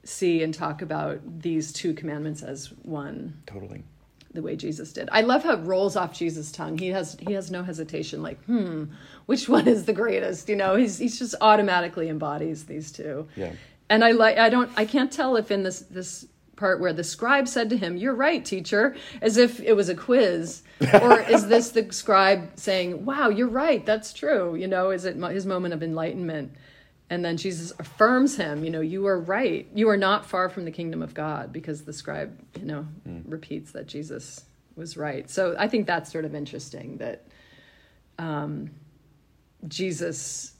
see 0.09 0.43
and 0.43 0.55
talk 0.55 0.83
about 0.83 1.21
these 1.41 1.73
two 1.73 1.95
commandments 1.95 2.43
as 2.43 2.73
one 2.83 3.43
Totally. 3.47 3.83
the 4.33 4.43
way 4.43 4.57
Jesus 4.57 4.93
did. 4.93 5.09
I 5.13 5.23
love 5.23 5.43
how 5.43 5.55
it 5.55 5.61
rolls 5.65 5.97
off 5.97 6.13
Jesus' 6.13 6.53
tongue. 6.53 6.79
He 6.79 6.89
has 6.89 7.17
he 7.27 7.33
has 7.35 7.51
no 7.51 7.63
hesitation. 7.63 8.23
Like, 8.23 8.43
hmm, 8.45 8.85
which 9.27 9.49
one 9.57 9.67
is 9.69 9.85
the 9.85 9.93
greatest? 9.93 10.49
You 10.49 10.57
know, 10.57 10.77
he's 10.77 10.99
he's 10.99 11.19
just 11.19 11.35
automatically 11.41 12.09
embodies 12.09 12.65
these 12.65 12.93
two. 12.93 13.29
Yeah. 13.37 13.53
And 13.89 14.05
I 14.05 14.13
like 14.13 14.39
I 14.39 14.49
don't 14.49 14.71
I 14.77 14.85
can't 14.85 15.13
tell 15.13 15.37
if 15.37 15.51
in 15.51 15.63
this 15.63 15.81
this 15.81 16.27
part 16.57 16.81
where 16.81 16.93
the 16.93 17.05
scribe 17.05 17.47
said 17.49 17.71
to 17.71 17.77
him, 17.77 17.97
"You're 17.97 18.15
right, 18.15 18.45
teacher," 18.45 18.97
as 19.21 19.37
if 19.37 19.61
it 19.61 19.75
was 19.75 19.89
a 19.89 19.95
quiz, 19.95 20.63
or 21.03 21.21
is 21.21 21.49
this 21.49 21.71
the 21.71 21.93
scribe 21.93 22.51
saying, 22.57 23.05
"Wow, 23.05 23.29
you're 23.29 23.49
right. 23.49 23.85
That's 23.85 24.13
true." 24.13 24.55
You 24.55 24.67
know, 24.67 24.91
is 24.91 25.05
it 25.05 25.17
his 25.17 25.47
moment 25.47 25.75
of 25.75 25.83
enlightenment? 25.83 26.53
And 27.09 27.25
then 27.25 27.37
Jesus 27.37 27.73
affirms 27.79 28.37
him, 28.37 28.65
you 28.65 28.71
know, 28.71 28.81
you 28.81 29.07
are 29.07 29.19
right. 29.19 29.69
You 29.75 29.89
are 29.91 29.97
not 29.97 30.27
far 30.27 30.49
from 30.49 30.65
the 30.65 30.73
kingdom 30.73 31.03
of 31.03 31.15
God 31.15 31.53
because 31.53 31.85
the 31.85 31.93
scribe, 31.93 32.37
you 32.59 32.65
know, 32.65 32.87
repeats 33.27 33.73
that 33.73 33.87
Jesus 33.87 34.45
was 34.75 34.97
right. 34.97 35.31
So 35.31 35.55
I 35.59 35.69
think 35.69 35.87
that's 35.87 36.11
sort 36.11 36.25
of 36.25 36.35
interesting 36.35 36.97
that 36.99 37.27
um, 38.19 38.71
Jesus 39.69 40.53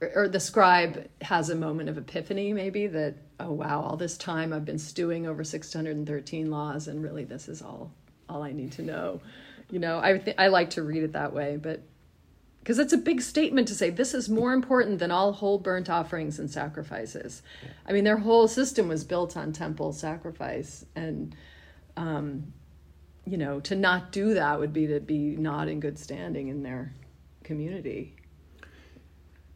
or, 0.00 0.24
or 0.24 0.28
the 0.28 0.40
scribe 0.40 1.08
has 1.22 1.50
a 1.50 1.54
moment 1.54 1.88
of 1.88 1.98
epiphany, 1.98 2.52
maybe 2.52 2.86
that, 2.88 3.16
oh, 3.40 3.52
wow, 3.52 3.80
all 3.80 3.96
this 3.96 4.16
time 4.16 4.52
I've 4.52 4.64
been 4.64 4.78
stewing 4.78 5.26
over 5.26 5.44
613 5.44 6.50
laws 6.50 6.88
and 6.88 7.02
really 7.02 7.24
this 7.24 7.48
is 7.48 7.62
all, 7.62 7.92
all 8.28 8.42
I 8.42 8.52
need 8.52 8.72
to 8.72 8.82
know. 8.82 9.20
You 9.70 9.78
know, 9.78 10.00
I, 10.02 10.18
th- 10.18 10.36
I 10.38 10.48
like 10.48 10.70
to 10.70 10.82
read 10.82 11.02
it 11.02 11.12
that 11.12 11.32
way, 11.32 11.56
but 11.60 11.80
because 12.64 12.78
it's 12.78 12.94
a 12.94 12.98
big 12.98 13.20
statement 13.20 13.68
to 13.68 13.74
say 13.74 13.90
this 13.90 14.14
is 14.14 14.30
more 14.30 14.54
important 14.54 14.98
than 14.98 15.10
all 15.10 15.32
whole 15.32 15.58
burnt 15.58 15.90
offerings 15.90 16.38
and 16.38 16.50
sacrifices. 16.50 17.42
I 17.86 17.92
mean, 17.92 18.04
their 18.04 18.16
whole 18.16 18.48
system 18.48 18.88
was 18.88 19.04
built 19.04 19.36
on 19.36 19.52
temple 19.52 19.92
sacrifice, 19.92 20.86
and 20.96 21.36
um, 21.98 22.54
you 23.26 23.36
know, 23.36 23.60
to 23.60 23.76
not 23.76 24.12
do 24.12 24.32
that 24.32 24.58
would 24.58 24.72
be 24.72 24.86
to 24.86 24.98
be 24.98 25.36
not 25.36 25.68
in 25.68 25.78
good 25.78 25.98
standing 25.98 26.48
in 26.48 26.62
their 26.62 26.94
community, 27.42 28.16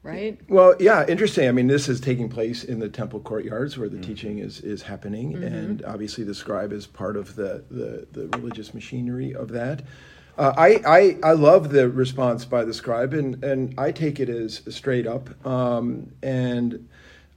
right? 0.02 0.38
Well, 0.46 0.74
yeah, 0.78 1.06
interesting. 1.08 1.48
I 1.48 1.52
mean, 1.52 1.66
this 1.66 1.88
is 1.88 2.02
taking 2.02 2.28
place 2.28 2.62
in 2.62 2.78
the 2.78 2.90
temple 2.90 3.20
courtyards 3.20 3.78
where 3.78 3.88
the 3.88 4.00
teaching 4.00 4.38
is 4.40 4.60
is 4.60 4.82
happening, 4.82 5.34
and 5.42 5.82
obviously 5.86 6.24
the 6.24 6.34
scribe 6.34 6.72
is 6.72 6.86
part 6.86 7.16
of 7.16 7.36
the 7.36 7.64
the, 7.70 8.06
the 8.12 8.28
religious 8.36 8.74
machinery 8.74 9.34
of 9.34 9.48
that. 9.52 9.82
Uh, 10.38 10.54
I, 10.56 10.80
I 10.86 11.30
I 11.30 11.32
love 11.32 11.70
the 11.70 11.88
response 11.88 12.44
by 12.44 12.64
the 12.64 12.72
scribe, 12.72 13.12
and, 13.12 13.42
and 13.42 13.74
I 13.76 13.90
take 13.90 14.20
it 14.20 14.28
as 14.28 14.62
straight 14.68 15.06
up. 15.06 15.44
Um, 15.44 16.12
and 16.22 16.88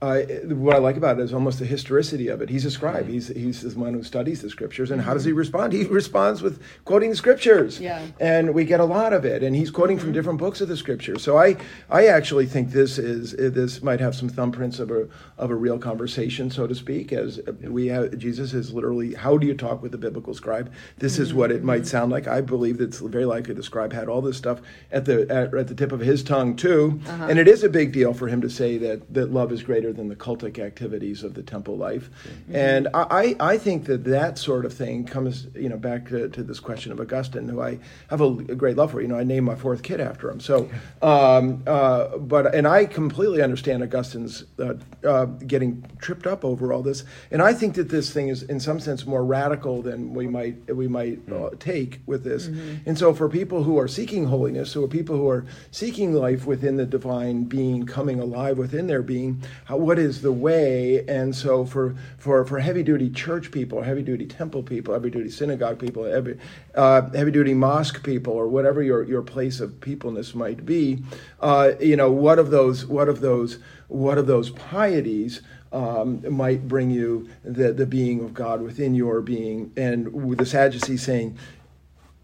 uh, 0.01 0.21
what 0.55 0.75
I 0.75 0.79
like 0.79 0.97
about 0.97 1.19
it 1.19 1.23
is 1.23 1.31
almost 1.31 1.59
the 1.59 1.65
historicity 1.65 2.27
of 2.27 2.41
it. 2.41 2.49
He's 2.49 2.65
a 2.65 2.71
scribe. 2.71 3.05
Mm. 3.05 3.09
He's 3.09 3.27
he's 3.27 3.61
the 3.61 3.79
one 3.79 3.93
who 3.93 4.01
studies 4.01 4.41
the 4.41 4.49
scriptures, 4.49 4.89
and 4.89 4.99
how 4.99 5.13
does 5.13 5.25
he 5.25 5.29
mm-hmm. 5.29 5.37
respond? 5.37 5.73
He 5.73 5.83
responds 5.83 6.41
with 6.41 6.59
quoting 6.85 7.11
the 7.11 7.15
scriptures. 7.15 7.79
Yeah. 7.79 8.03
and 8.19 8.55
we 8.55 8.65
get 8.65 8.79
a 8.79 8.85
lot 8.85 9.13
of 9.13 9.25
it. 9.25 9.43
And 9.43 9.55
he's 9.55 9.69
quoting 9.69 9.99
from 9.99 10.07
mm-hmm. 10.07 10.13
different 10.13 10.39
books 10.39 10.59
of 10.59 10.69
the 10.69 10.77
scriptures. 10.77 11.21
So 11.21 11.37
I 11.37 11.55
I 11.91 12.07
actually 12.07 12.47
think 12.47 12.71
this 12.71 12.97
is 12.97 13.33
this 13.33 13.83
might 13.83 13.99
have 13.99 14.15
some 14.15 14.27
thumbprints 14.27 14.79
of 14.79 14.89
a 14.89 15.07
of 15.37 15.51
a 15.51 15.55
real 15.55 15.77
conversation, 15.77 16.49
so 16.49 16.65
to 16.65 16.73
speak. 16.73 17.13
As 17.13 17.39
we 17.61 17.87
have 17.87 18.17
Jesus 18.17 18.55
is 18.55 18.73
literally 18.73 19.13
how 19.13 19.37
do 19.37 19.45
you 19.45 19.53
talk 19.53 19.83
with 19.83 19.93
a 19.93 19.99
biblical 19.99 20.33
scribe? 20.33 20.71
This 20.97 21.19
is 21.19 21.31
what 21.31 21.51
it 21.51 21.63
might 21.63 21.81
mm-hmm. 21.81 21.85
sound 21.85 22.11
like. 22.11 22.27
I 22.27 22.41
believe 22.41 22.79
that 22.79 22.85
it's 22.85 22.99
very 22.99 23.25
likely 23.25 23.53
the 23.53 23.61
scribe 23.61 23.93
had 23.93 24.09
all 24.09 24.21
this 24.21 24.37
stuff 24.37 24.61
at 24.91 25.05
the 25.05 25.29
at, 25.29 25.53
at 25.53 25.67
the 25.67 25.75
tip 25.75 25.91
of 25.91 25.99
his 25.99 26.23
tongue 26.23 26.55
too, 26.55 26.99
uh-huh. 27.05 27.27
and 27.29 27.37
it 27.37 27.47
is 27.47 27.63
a 27.63 27.69
big 27.69 27.91
deal 27.91 28.15
for 28.15 28.27
him 28.27 28.41
to 28.41 28.49
say 28.49 28.79
that 28.79 29.13
that 29.13 29.31
love 29.31 29.51
is 29.51 29.61
greater 29.61 29.90
greater 29.91 29.97
than 29.97 30.09
the 30.09 30.15
cultic 30.15 30.59
activities 30.59 31.23
of 31.23 31.33
the 31.33 31.43
temple 31.43 31.77
life. 31.77 32.09
And 32.51 32.87
I, 32.93 33.35
I 33.39 33.53
I 33.53 33.57
think 33.57 33.85
that 33.85 34.03
that 34.05 34.37
sort 34.37 34.65
of 34.65 34.73
thing 34.73 35.05
comes, 35.05 35.47
you 35.55 35.69
know, 35.69 35.77
back 35.77 36.09
to, 36.09 36.29
to 36.29 36.43
this 36.43 36.59
question 36.59 36.91
of 36.91 36.99
Augustine, 36.99 37.47
who 37.47 37.61
I 37.61 37.79
have 38.09 38.21
a, 38.21 38.27
a 38.27 38.55
great 38.55 38.77
love 38.77 38.91
for. 38.91 39.01
You 39.01 39.07
know, 39.07 39.19
I 39.19 39.23
named 39.23 39.45
my 39.45 39.55
fourth 39.55 39.83
kid 39.83 39.99
after 39.99 40.29
him. 40.29 40.39
So, 40.39 40.69
um, 41.01 41.63
uh, 41.67 42.17
but 42.17 42.53
and 42.55 42.67
I 42.67 42.85
completely 42.85 43.41
understand 43.41 43.83
Augustine's 43.83 44.45
uh, 44.59 44.73
uh, 45.05 45.25
getting 45.47 45.83
tripped 45.99 46.27
up 46.27 46.43
over 46.43 46.73
all 46.73 46.83
this, 46.83 47.03
and 47.31 47.41
I 47.41 47.53
think 47.53 47.75
that 47.75 47.89
this 47.89 48.11
thing 48.11 48.29
is, 48.29 48.43
in 48.43 48.59
some 48.59 48.79
sense, 48.79 49.05
more 49.05 49.25
radical 49.25 49.81
than 49.81 50.13
we 50.13 50.27
might 50.27 50.55
we 50.75 50.87
might 50.87 51.19
uh, 51.31 51.49
take 51.59 51.99
with 52.05 52.23
this. 52.23 52.47
And 52.85 52.97
so, 52.97 53.13
for 53.13 53.29
people 53.29 53.63
who 53.63 53.77
are 53.79 53.87
seeking 53.87 54.25
holiness, 54.25 54.73
who 54.73 54.83
are 54.83 54.87
people 54.87 55.15
who 55.17 55.29
are 55.29 55.45
seeking 55.71 56.13
life 56.13 56.45
within 56.45 56.77
the 56.77 56.85
divine 56.85 57.43
being, 57.43 57.85
coming 57.85 58.19
alive 58.19 58.57
within 58.57 58.87
their 58.87 59.01
being, 59.01 59.43
how, 59.65 59.80
what 59.81 59.99
is 59.99 60.21
the 60.21 60.31
way? 60.31 61.05
And 61.07 61.35
so, 61.35 61.65
for 61.65 61.95
for 62.17 62.45
for 62.45 62.59
heavy 62.59 62.83
duty 62.83 63.09
church 63.09 63.51
people, 63.51 63.81
heavy 63.81 64.03
duty 64.03 64.25
temple 64.25 64.63
people, 64.63 64.93
heavy 64.93 65.09
duty 65.09 65.29
synagogue 65.29 65.79
people, 65.79 66.03
heavy 66.03 66.37
uh, 66.75 67.09
heavy 67.11 67.31
duty 67.31 67.53
mosque 67.53 68.03
people, 68.03 68.33
or 68.33 68.47
whatever 68.47 68.81
your 68.81 69.03
your 69.03 69.21
place 69.21 69.59
of 69.59 69.81
peopleness 69.81 70.33
might 70.33 70.65
be, 70.65 71.03
uh, 71.39 71.71
you 71.79 71.95
know, 71.95 72.11
what 72.11 72.39
of 72.39 72.51
those 72.51 72.85
what 72.85 73.09
of 73.09 73.21
those 73.21 73.59
what 73.87 74.17
of 74.17 74.27
those 74.27 74.51
pieties 74.51 75.41
um, 75.71 76.21
might 76.35 76.67
bring 76.67 76.89
you 76.91 77.29
the, 77.43 77.71
the 77.73 77.85
being 77.85 78.23
of 78.23 78.33
God 78.33 78.61
within 78.61 78.93
your 78.93 79.21
being. 79.21 79.71
And 79.77 80.27
with 80.27 80.39
the 80.39 80.45
Sadducees 80.45 81.03
saying, 81.03 81.37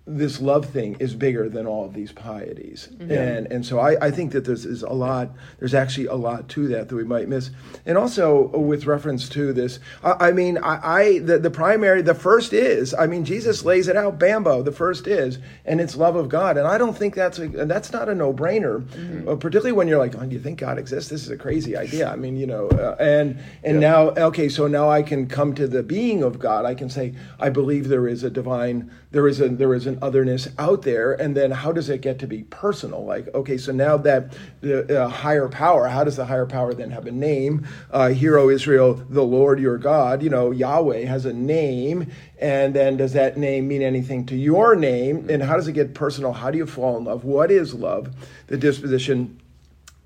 this 0.07 0.39
love 0.39 0.65
thing 0.65 0.95
is 0.99 1.13
bigger 1.13 1.49
than 1.49 1.67
all 1.67 1.83
of 1.83 1.93
these 1.93 2.13
pieties. 2.13 2.87
And 2.99 3.51
and 3.51 3.65
so 3.65 3.79
I, 3.79 4.07
I 4.07 4.11
think 4.11 4.31
that 4.31 4.45
there's 4.45 4.65
is 4.65 4.81
a 4.81 4.93
lot 4.93 5.31
there's 5.59 5.73
actually 5.73 6.05
a 6.05 6.15
lot 6.15 6.47
to 6.49 6.67
that 6.69 6.87
that 6.87 6.95
we 6.95 7.03
might 7.03 7.27
miss. 7.27 7.49
And 7.85 7.97
also 7.97 8.47
with 8.57 8.85
reference 8.85 9.27
to 9.29 9.51
this, 9.51 9.79
I, 10.03 10.29
I 10.29 10.31
mean 10.31 10.57
I, 10.59 10.79
I 10.99 11.19
the, 11.19 11.37
the 11.39 11.51
primary 11.51 12.01
the 12.01 12.15
first 12.15 12.53
is, 12.53 12.93
I 12.93 13.05
mean 13.05 13.25
Jesus 13.25 13.65
lays 13.65 13.89
it 13.89 13.97
out 13.97 14.17
bambo, 14.17 14.63
the 14.63 14.71
first 14.71 15.07
is, 15.07 15.39
and 15.65 15.81
it's 15.81 15.97
love 15.97 16.15
of 16.15 16.29
God. 16.29 16.57
And 16.57 16.67
I 16.67 16.77
don't 16.77 16.97
think 16.97 17.13
that's 17.13 17.37
a 17.39 17.47
that's 17.49 17.91
not 17.91 18.07
a 18.07 18.15
no-brainer, 18.15 19.27
uh, 19.27 19.35
particularly 19.35 19.73
when 19.73 19.89
you're 19.89 19.99
like, 19.99 20.15
oh, 20.15 20.25
do 20.25 20.33
you 20.33 20.39
think 20.39 20.59
God 20.59 20.77
exists? 20.77 21.09
This 21.09 21.23
is 21.23 21.29
a 21.29 21.37
crazy 21.37 21.75
idea. 21.75 22.09
I 22.09 22.15
mean, 22.15 22.37
you 22.37 22.47
know, 22.47 22.69
uh, 22.69 22.95
and 22.97 23.37
and 23.63 23.81
now 23.81 24.11
okay, 24.11 24.47
so 24.47 24.67
now 24.67 24.89
I 24.89 25.03
can 25.03 25.27
come 25.27 25.53
to 25.55 25.67
the 25.67 25.83
being 25.83 26.23
of 26.23 26.39
God. 26.39 26.63
I 26.63 26.75
can 26.75 26.89
say 26.89 27.13
I 27.39 27.49
believe 27.49 27.89
there 27.89 28.07
is 28.07 28.23
a 28.23 28.29
divine 28.29 28.89
there 29.17 29.27
is 29.27 29.41
a 29.41 29.49
there 29.49 29.73
is 29.73 29.87
an 29.87 29.97
otherness 30.01 30.47
out 30.59 30.83
there 30.83 31.13
and 31.13 31.35
then 31.35 31.49
how 31.49 31.71
does 31.71 31.89
it 31.89 32.01
get 32.01 32.19
to 32.19 32.27
be 32.27 32.43
personal? 32.43 33.03
Like 33.03 33.33
okay 33.33 33.57
so 33.57 33.71
now 33.71 33.97
that 33.97 34.37
the 34.61 35.05
uh, 35.05 35.07
higher 35.07 35.49
power 35.49 35.87
how 35.87 36.03
does 36.03 36.17
the 36.17 36.25
higher 36.25 36.45
power 36.45 36.75
then 36.75 36.91
have 36.91 37.07
a 37.07 37.11
name? 37.11 37.65
Uh, 37.89 38.09
hero 38.09 38.49
israel 38.49 38.93
the 38.93 39.23
lord 39.23 39.59
your 39.59 39.79
god. 39.79 40.21
You 40.21 40.29
know 40.29 40.51
yahweh 40.51 41.05
has 41.05 41.25
a 41.25 41.33
name 41.33 42.11
and 42.39 42.75
then 42.75 42.97
does 42.97 43.13
that 43.13 43.37
name 43.37 43.67
mean 43.67 43.81
anything 43.81 44.27
to 44.27 44.35
your 44.35 44.75
name? 44.75 45.27
And 45.29 45.41
how 45.41 45.55
does 45.55 45.67
it 45.67 45.73
get 45.73 45.95
personal? 45.95 46.33
How 46.33 46.51
do 46.51 46.59
you 46.59 46.67
fall 46.67 46.97
in 46.97 47.05
love? 47.05 47.23
What 47.23 47.49
is 47.49 47.73
love? 47.73 48.13
The 48.45 48.57
disposition 48.57 49.39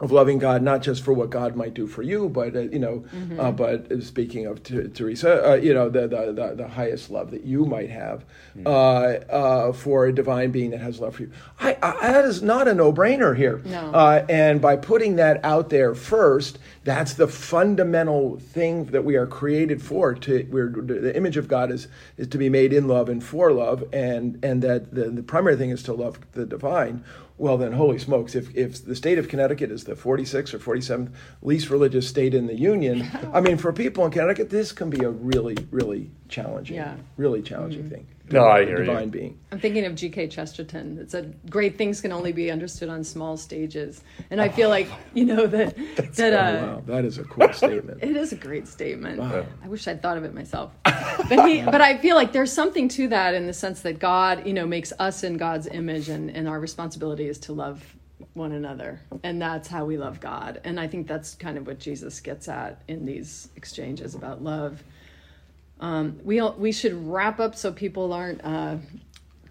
of 0.02 0.12
loving 0.12 0.40
God, 0.40 0.64
not 0.64 0.82
just 0.82 1.04
for 1.04 1.14
what 1.14 1.30
God 1.30 1.56
might 1.56 1.76
do 1.76 1.86
for 1.86 2.02
you, 2.02 2.28
but 2.28 2.56
uh, 2.56 2.62
you 2.62 2.80
know, 2.80 3.06
uh, 3.40 3.52
but 3.52 3.92
uh, 3.92 4.02
speaking 4.02 4.48
of 4.48 4.64
T- 4.64 4.88
Teresa, 4.88 5.52
uh, 5.52 5.54
you 5.54 5.74
know, 5.74 5.90
the, 5.90 6.08
the 6.08 6.34
the 6.34 6.56
the 6.56 6.68
highest 6.68 7.12
love 7.12 7.30
that 7.32 7.44
you 7.44 7.66
might 7.66 7.92
have 7.92 8.26
uh, 8.66 8.70
uh, 8.70 9.72
for 9.72 10.08
a 10.08 10.14
divine 10.14 10.52
being 10.52 10.72
that 10.72 10.82
has 10.82 11.00
love 11.00 11.16
for 11.16 11.22
you. 11.22 11.32
I, 11.60 11.78
I, 11.84 12.12
that 12.12 12.26
is 12.26 12.42
not 12.42 12.68
a 12.68 12.74
no-brainer 12.74 13.38
here. 13.38 13.62
No. 13.64 13.92
Uh, 13.92 14.26
and 14.28 14.60
by 14.60 14.76
putting 14.76 15.18
that 15.18 15.40
out 15.46 15.70
there 15.70 15.94
first, 15.94 16.58
that's 16.84 17.14
the 17.14 17.28
fundamental 17.28 18.40
thing 18.40 18.86
that 18.86 19.06
we 19.06 19.16
are 19.16 19.28
created 19.28 19.84
for. 19.84 20.16
To 20.16 20.48
we're 20.50 20.70
the 20.70 21.16
image 21.16 21.38
of 21.38 21.48
God 21.48 21.72
is 21.72 21.88
is 22.18 22.28
to 22.30 22.40
be 22.40 22.50
made 22.50 22.74
in 22.74 22.88
love 22.88 23.08
and 23.08 23.24
for 23.24 23.52
love, 23.52 23.84
and 23.94 24.44
and 24.44 24.64
that 24.64 24.96
the, 24.96 25.12
the 25.12 25.24
primary 25.24 25.58
thing 25.58 25.70
is 25.70 25.84
to 25.84 25.94
love 25.94 26.20
the 26.32 26.46
divine. 26.48 27.04
Well, 27.42 27.58
then, 27.58 27.72
holy 27.72 27.98
smokes! 27.98 28.36
If 28.36 28.56
if 28.56 28.86
the 28.86 28.96
state 28.96 29.18
of 29.18 29.28
Connecticut 29.28 29.72
is 29.72 29.84
the 29.84 29.96
46th 29.96 30.54
or 30.54 30.60
47th 30.60 31.10
least 31.42 31.72
religious 31.72 32.08
state 32.08 32.36
in 32.36 32.46
the 32.46 32.54
union, 32.54 33.10
I 33.34 33.42
mean, 33.42 33.58
for 33.58 33.74
people 33.74 34.06
in 34.06 34.12
Connecticut, 34.12 34.52
this 34.52 34.72
can 34.72 34.92
be 34.92 35.04
a 35.04 35.10
really, 35.10 35.58
really 35.72 36.12
challenging, 36.30 36.76
Yeah. 36.76 36.98
really 37.18 37.42
challenging 37.42 37.86
mm-hmm. 37.86 37.96
thing. 37.96 38.08
No, 38.32 38.46
I 38.48 38.62
The 38.62 38.68
hear 38.68 38.84
you. 38.84 39.08
being. 39.08 39.40
I'm 39.52 39.60
thinking 39.60 39.86
of 39.86 39.96
G.K. 39.96 40.28
Chesterton. 40.28 40.98
It 41.00 41.12
said, 41.12 41.36
"Great 41.50 41.78
things 41.78 42.02
can 42.02 42.12
only 42.12 42.32
be 42.32 42.52
understood 42.52 42.90
on 42.90 43.04
small 43.04 43.38
stages," 43.38 44.02
and 44.30 44.42
I 44.42 44.50
feel 44.50 44.70
like 44.70 44.88
you 45.14 45.26
know 45.26 45.48
that 45.48 45.76
that 46.16 46.34
uh, 46.34 46.66
wow, 46.66 46.84
that 46.86 47.06
is 47.06 47.18
a 47.18 47.24
cool 47.24 47.52
statement. 47.54 48.00
It 48.02 48.16
is 48.16 48.32
a 48.32 48.36
great 48.36 48.68
statement. 48.68 49.20
Wow. 49.20 49.46
I 49.64 49.68
wish 49.68 49.88
I'd 49.88 50.02
thought 50.02 50.18
of 50.18 50.24
it 50.24 50.34
myself. 50.34 50.72
But 50.84 51.48
he, 51.48 51.62
but 51.66 51.82
I 51.82 51.98
feel 51.98 52.16
like 52.16 52.32
there's 52.32 52.52
something 52.54 52.88
to 52.90 53.08
that 53.10 53.34
in 53.34 53.48
the 53.48 53.54
sense 53.54 53.82
that 53.82 54.00
God, 54.00 54.46
you 54.48 54.54
know, 54.54 54.66
makes 54.66 54.94
us 55.00 55.24
in 55.24 55.38
God's 55.38 55.68
image, 55.68 56.10
and 56.10 56.30
and 56.36 56.48
our 56.48 56.60
responsibility 56.60 57.28
is 57.28 57.38
to 57.40 57.54
love 57.54 57.84
one 58.34 58.52
another, 58.54 59.02
and 59.24 59.42
that's 59.42 59.68
how 59.68 59.84
we 59.84 59.98
love 59.98 60.20
God. 60.20 60.62
And 60.64 60.80
I 60.80 60.88
think 60.88 61.08
that's 61.08 61.36
kind 61.36 61.58
of 61.58 61.68
what 61.68 61.80
Jesus 61.80 62.20
gets 62.22 62.48
at 62.48 62.82
in 62.88 63.06
these 63.06 63.50
exchanges 63.56 64.16
about 64.16 64.44
love. 64.44 64.82
Um, 65.82 66.20
we 66.24 66.40
all, 66.40 66.54
we 66.54 66.72
should 66.72 66.94
wrap 67.08 67.40
up 67.40 67.56
so 67.56 67.72
people 67.72 68.14
aren't. 68.14 68.44
Uh, 68.44 68.78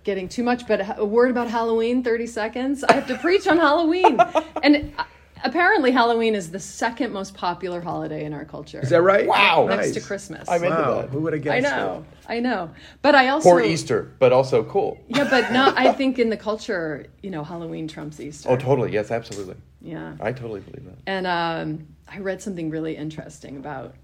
Getting 0.02 0.30
too 0.30 0.42
much, 0.42 0.66
but 0.66 0.98
a 0.98 1.04
word 1.04 1.30
about 1.30 1.48
Halloween, 1.50 2.02
30 2.02 2.26
seconds. 2.26 2.82
I 2.82 2.94
have 2.94 3.06
to 3.08 3.18
preach 3.18 3.46
on 3.46 3.58
Halloween. 3.58 4.18
And 4.62 4.94
uh, 4.98 5.04
apparently, 5.44 5.90
Halloween 5.90 6.34
is 6.34 6.50
the 6.50 6.58
second 6.58 7.12
most 7.12 7.34
popular 7.34 7.82
holiday 7.82 8.24
in 8.24 8.32
our 8.32 8.46
culture 8.46 8.80
Is 8.80 8.88
that 8.88 9.02
right? 9.02 9.26
Wow. 9.26 9.66
next 9.68 9.88
Nice. 9.88 9.94
to 9.96 10.00
Christmas. 10.00 10.48
I'm 10.48 10.64
into 10.64 10.74
Wow, 10.74 11.02
that. 11.02 11.10
who 11.10 11.20
would 11.20 11.34
have 11.34 11.42
guessed? 11.42 11.54
I 11.54 11.60
guessed? 11.60 11.76
know, 11.76 12.04
I 12.26 12.40
know, 12.40 12.70
but 13.02 13.14
I 13.14 13.28
also 13.28 13.50
Poor 13.50 13.60
Easter, 13.60 14.10
but 14.18 14.32
also 14.32 14.64
cool. 14.64 14.98
Yeah, 15.06 15.28
but 15.28 15.52
not. 15.52 15.76
I 15.76 15.92
think 15.98 16.18
in 16.18 16.30
the 16.30 16.36
culture, 16.38 17.04
you 17.22 17.30
know, 17.30 17.44
Halloween 17.44 17.86
trumps 17.86 18.18
Easter. 18.20 18.48
Oh, 18.48 18.56
totally. 18.56 18.92
Yes, 18.92 19.10
absolutely. 19.10 19.56
Yeah, 19.82 20.14
I 20.18 20.32
totally 20.32 20.60
believe 20.60 20.86
that. 20.86 20.96
and 21.06 21.26
um, 21.26 21.86
I 22.08 22.20
read 22.20 22.40
something 22.40 22.70
really 22.70 22.96
interesting 22.96 23.58
about 23.58 23.94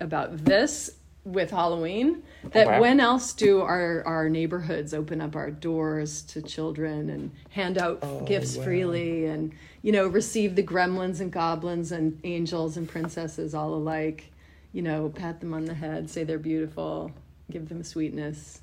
about 0.00 0.36
this 0.44 0.90
with 1.24 1.50
Halloween. 1.50 2.22
That 2.52 2.66
wow. 2.66 2.80
when 2.80 3.00
else 3.00 3.32
do 3.32 3.60
our 3.60 4.02
our 4.04 4.28
neighborhoods 4.28 4.92
open 4.92 5.20
up 5.20 5.36
our 5.36 5.50
doors 5.50 6.22
to 6.22 6.42
children 6.42 7.10
and 7.10 7.30
hand 7.50 7.78
out 7.78 8.26
gifts 8.26 8.56
freely 8.56 9.26
and 9.26 9.52
you 9.82 9.92
know 9.92 10.06
receive 10.06 10.56
the 10.56 10.62
gremlins 10.62 11.20
and 11.20 11.32
goblins 11.32 11.92
and 11.92 12.18
angels 12.24 12.76
and 12.76 12.88
princesses 12.88 13.54
all 13.54 13.74
alike. 13.74 14.30
You 14.72 14.82
know, 14.82 15.10
pat 15.10 15.40
them 15.40 15.52
on 15.52 15.66
the 15.66 15.74
head, 15.74 16.08
say 16.08 16.24
they're 16.24 16.38
beautiful, 16.38 17.12
give 17.50 17.68
them 17.68 17.84
sweetness. 17.84 18.62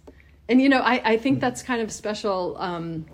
And 0.49 0.59
you 0.59 0.67
know, 0.67 0.79
I, 0.79 1.11
I 1.11 1.17
think 1.17 1.39
that's 1.39 1.61
kind 1.61 1.81
of 1.81 1.91
special 1.91 2.57
um, 2.57 3.05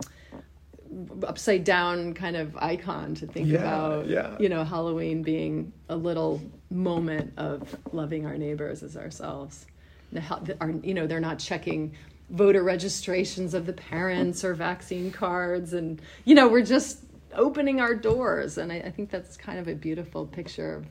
upside 1.23 1.63
down 1.63 2.13
kind 2.13 2.35
of 2.35 2.55
icon 2.57 3.15
to 3.15 3.25
think 3.27 3.47
Yeah, 3.47 3.59
about 3.59 4.07
yeah. 4.07 4.35
you 4.39 4.49
know 4.49 4.63
halloween 4.63 5.23
being 5.23 5.73
a 5.89 5.95
little 5.95 6.41
moment 6.69 7.33
of 7.37 7.75
loving 7.91 8.25
our 8.25 8.37
neighbors 8.37 8.83
as 8.83 8.95
ourselves 8.95 9.65
the, 10.11 10.21
hel- 10.21 10.45
you 10.83 10.93
know 10.93 11.07
they're 11.07 11.19
not 11.19 11.39
checking 11.39 11.93
voter 12.29 12.63
registrations 12.63 13.53
of 13.53 13.65
the 13.65 13.73
parents 13.73 14.43
or 14.43 14.53
vaccine 14.53 15.11
cards 15.11 15.73
and 15.73 16.01
you 16.23 16.33
know 16.35 16.47
we're 16.47 16.61
just 16.63 16.99
opening 17.33 17.81
our 17.81 17.93
doors 17.95 18.57
and 18.57 18.71
I, 18.71 18.77
I 18.77 18.91
think 18.91 19.09
that's 19.09 19.35
kind 19.37 19.59
of 19.59 19.67
a 19.67 19.75
beautiful 19.75 20.25
picture 20.25 20.75
of 20.75 20.85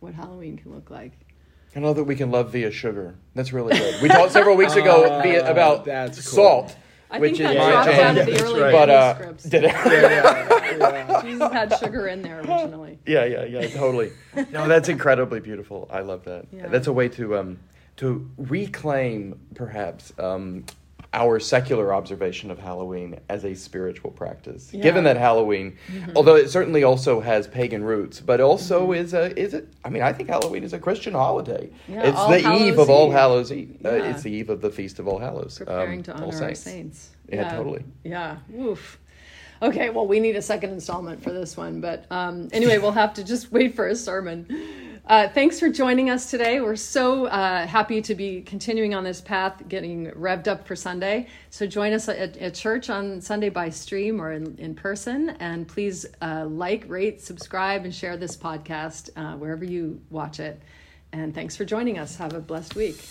what 0.00 0.14
halloween 0.14 0.56
can 0.58 0.74
look 0.74 0.90
like 0.90 1.12
I 1.76 1.80
know 1.80 1.92
that 1.94 2.04
we 2.04 2.16
can 2.16 2.30
love 2.30 2.50
via 2.50 2.70
sugar. 2.72 3.14
That's 3.34 3.52
really 3.52 3.76
good. 3.78 4.02
We 4.02 4.08
talked 4.08 4.32
several 4.32 4.56
weeks 4.56 4.74
ago 4.82 5.04
Oh, 5.06 5.22
via, 5.22 5.48
about 5.48 5.84
that's 5.84 6.16
cool. 6.28 6.34
salt, 6.34 6.76
i 7.10 7.18
which 7.18 7.38
think 7.38 7.50
is 7.50 7.56
that 7.56 7.58
my 7.58 7.70
drops 7.70 7.86
jam. 7.88 8.16
out 8.16 8.18
of 8.18 8.26
the 8.26 8.42
early 8.42 8.60
right. 8.60 8.72
But 8.72 8.90
uh, 8.90 9.14
manuscripts 9.18 9.44
did 9.44 9.64
it? 9.64 11.22
jesus 11.24 11.52
had 11.52 11.78
sugar 11.78 12.08
in 12.08 12.22
there 12.22 12.38
originally 12.40 12.98
Yeah, 13.06 13.24
yeah, 13.24 13.44
yeah, 13.44 13.66
totally. 13.68 14.12
No, 14.52 14.68
that's 14.68 14.88
incredibly 14.88 15.40
beautiful. 15.40 15.88
I 15.90 16.00
love 16.00 16.24
that. 16.24 16.46
Yeah. 16.52 16.66
That's 16.68 16.86
a 16.86 16.92
way 16.92 17.08
to 17.10 17.36
um 17.38 17.58
to 17.96 18.28
reclaim 18.36 19.38
perhaps 19.54 20.12
um 20.18 20.64
our 21.14 21.40
secular 21.40 21.94
observation 21.94 22.50
of 22.50 22.58
Halloween 22.58 23.18
as 23.30 23.44
a 23.44 23.54
spiritual 23.54 24.10
practice. 24.10 24.72
Yeah. 24.74 24.82
Given 24.82 25.04
that 25.04 25.16
Halloween, 25.16 25.76
Mm-hmm. 25.88 26.12
although 26.16 26.36
it 26.36 26.50
certainly 26.50 26.82
also 26.84 27.20
has 27.20 27.46
pagan 27.46 27.82
roots, 27.82 28.20
but 28.20 28.40
also 28.40 28.92
is 28.92 29.14
a 29.14 29.36
is 29.38 29.54
it? 29.54 29.68
I 29.84 29.88
mean, 29.88 30.02
I 30.02 30.12
think 30.12 30.28
Halloween 30.28 30.64
is 30.64 30.72
a 30.74 30.78
Christian 30.78 31.14
holiday. 31.14 31.70
Yeah, 31.88 32.02
it's 32.08 32.16
All 32.18 32.30
the 32.30 32.40
Hallows 32.40 32.60
eve 32.62 32.78
of 32.78 32.90
All 32.90 33.10
Hallows 33.10 33.52
Eve. 33.52 33.76
Uh, 33.84 33.94
Yeah. 33.96 34.10
it's 34.10 34.22
the 34.22 34.30
eve 34.30 34.50
of 34.50 34.60
the 34.60 34.70
feast 34.70 34.98
of 34.98 35.08
All 35.08 35.18
Hallows. 35.18 35.58
preparing 35.58 36.00
um, 36.00 36.02
to 36.04 36.16
All 36.16 36.28
honor 36.32 36.44
our 36.44 36.54
saints. 36.54 37.10
Yeah, 37.32 37.50
totally. 37.56 37.84
Yeah. 38.04 38.36
Oof. 38.58 38.98
Okay, 39.60 39.90
well, 39.90 40.06
we 40.06 40.20
need 40.20 40.36
a 40.36 40.42
second 40.42 40.70
installment 40.70 41.20
for 41.22 41.32
this 41.32 41.56
one, 41.56 41.80
but 41.80 42.04
um, 42.12 42.48
anyway, 42.52 42.78
we'll 42.78 42.92
have 42.92 43.14
to 43.14 43.24
just 43.24 43.50
wait 43.50 43.74
for 43.74 43.88
a 43.88 43.96
sermon. 43.96 44.46
Uh, 45.08 45.26
thanks 45.26 45.58
for 45.58 45.70
joining 45.70 46.10
us 46.10 46.30
today. 46.30 46.60
We're 46.60 46.76
so 46.76 47.26
uh, 47.26 47.66
happy 47.66 48.02
to 48.02 48.14
be 48.14 48.42
continuing 48.42 48.94
on 48.94 49.04
this 49.04 49.22
path, 49.22 49.66
getting 49.66 50.10
revved 50.10 50.48
up 50.48 50.66
for 50.66 50.76
Sunday. 50.76 51.28
So 51.48 51.66
join 51.66 51.94
us 51.94 52.10
at, 52.10 52.36
at 52.36 52.54
church 52.54 52.90
on 52.90 53.22
Sunday 53.22 53.48
by 53.48 53.70
stream 53.70 54.20
or 54.20 54.32
in, 54.32 54.54
in 54.58 54.74
person. 54.74 55.30
And 55.40 55.66
please 55.66 56.04
uh, 56.20 56.44
like, 56.46 56.84
rate, 56.88 57.22
subscribe, 57.22 57.86
and 57.86 57.94
share 57.94 58.18
this 58.18 58.36
podcast 58.36 59.08
uh, 59.16 59.34
wherever 59.38 59.64
you 59.64 59.98
watch 60.10 60.40
it. 60.40 60.60
And 61.12 61.34
thanks 61.34 61.56
for 61.56 61.64
joining 61.64 61.98
us. 61.98 62.16
Have 62.16 62.34
a 62.34 62.40
blessed 62.40 62.76
week. 62.76 63.02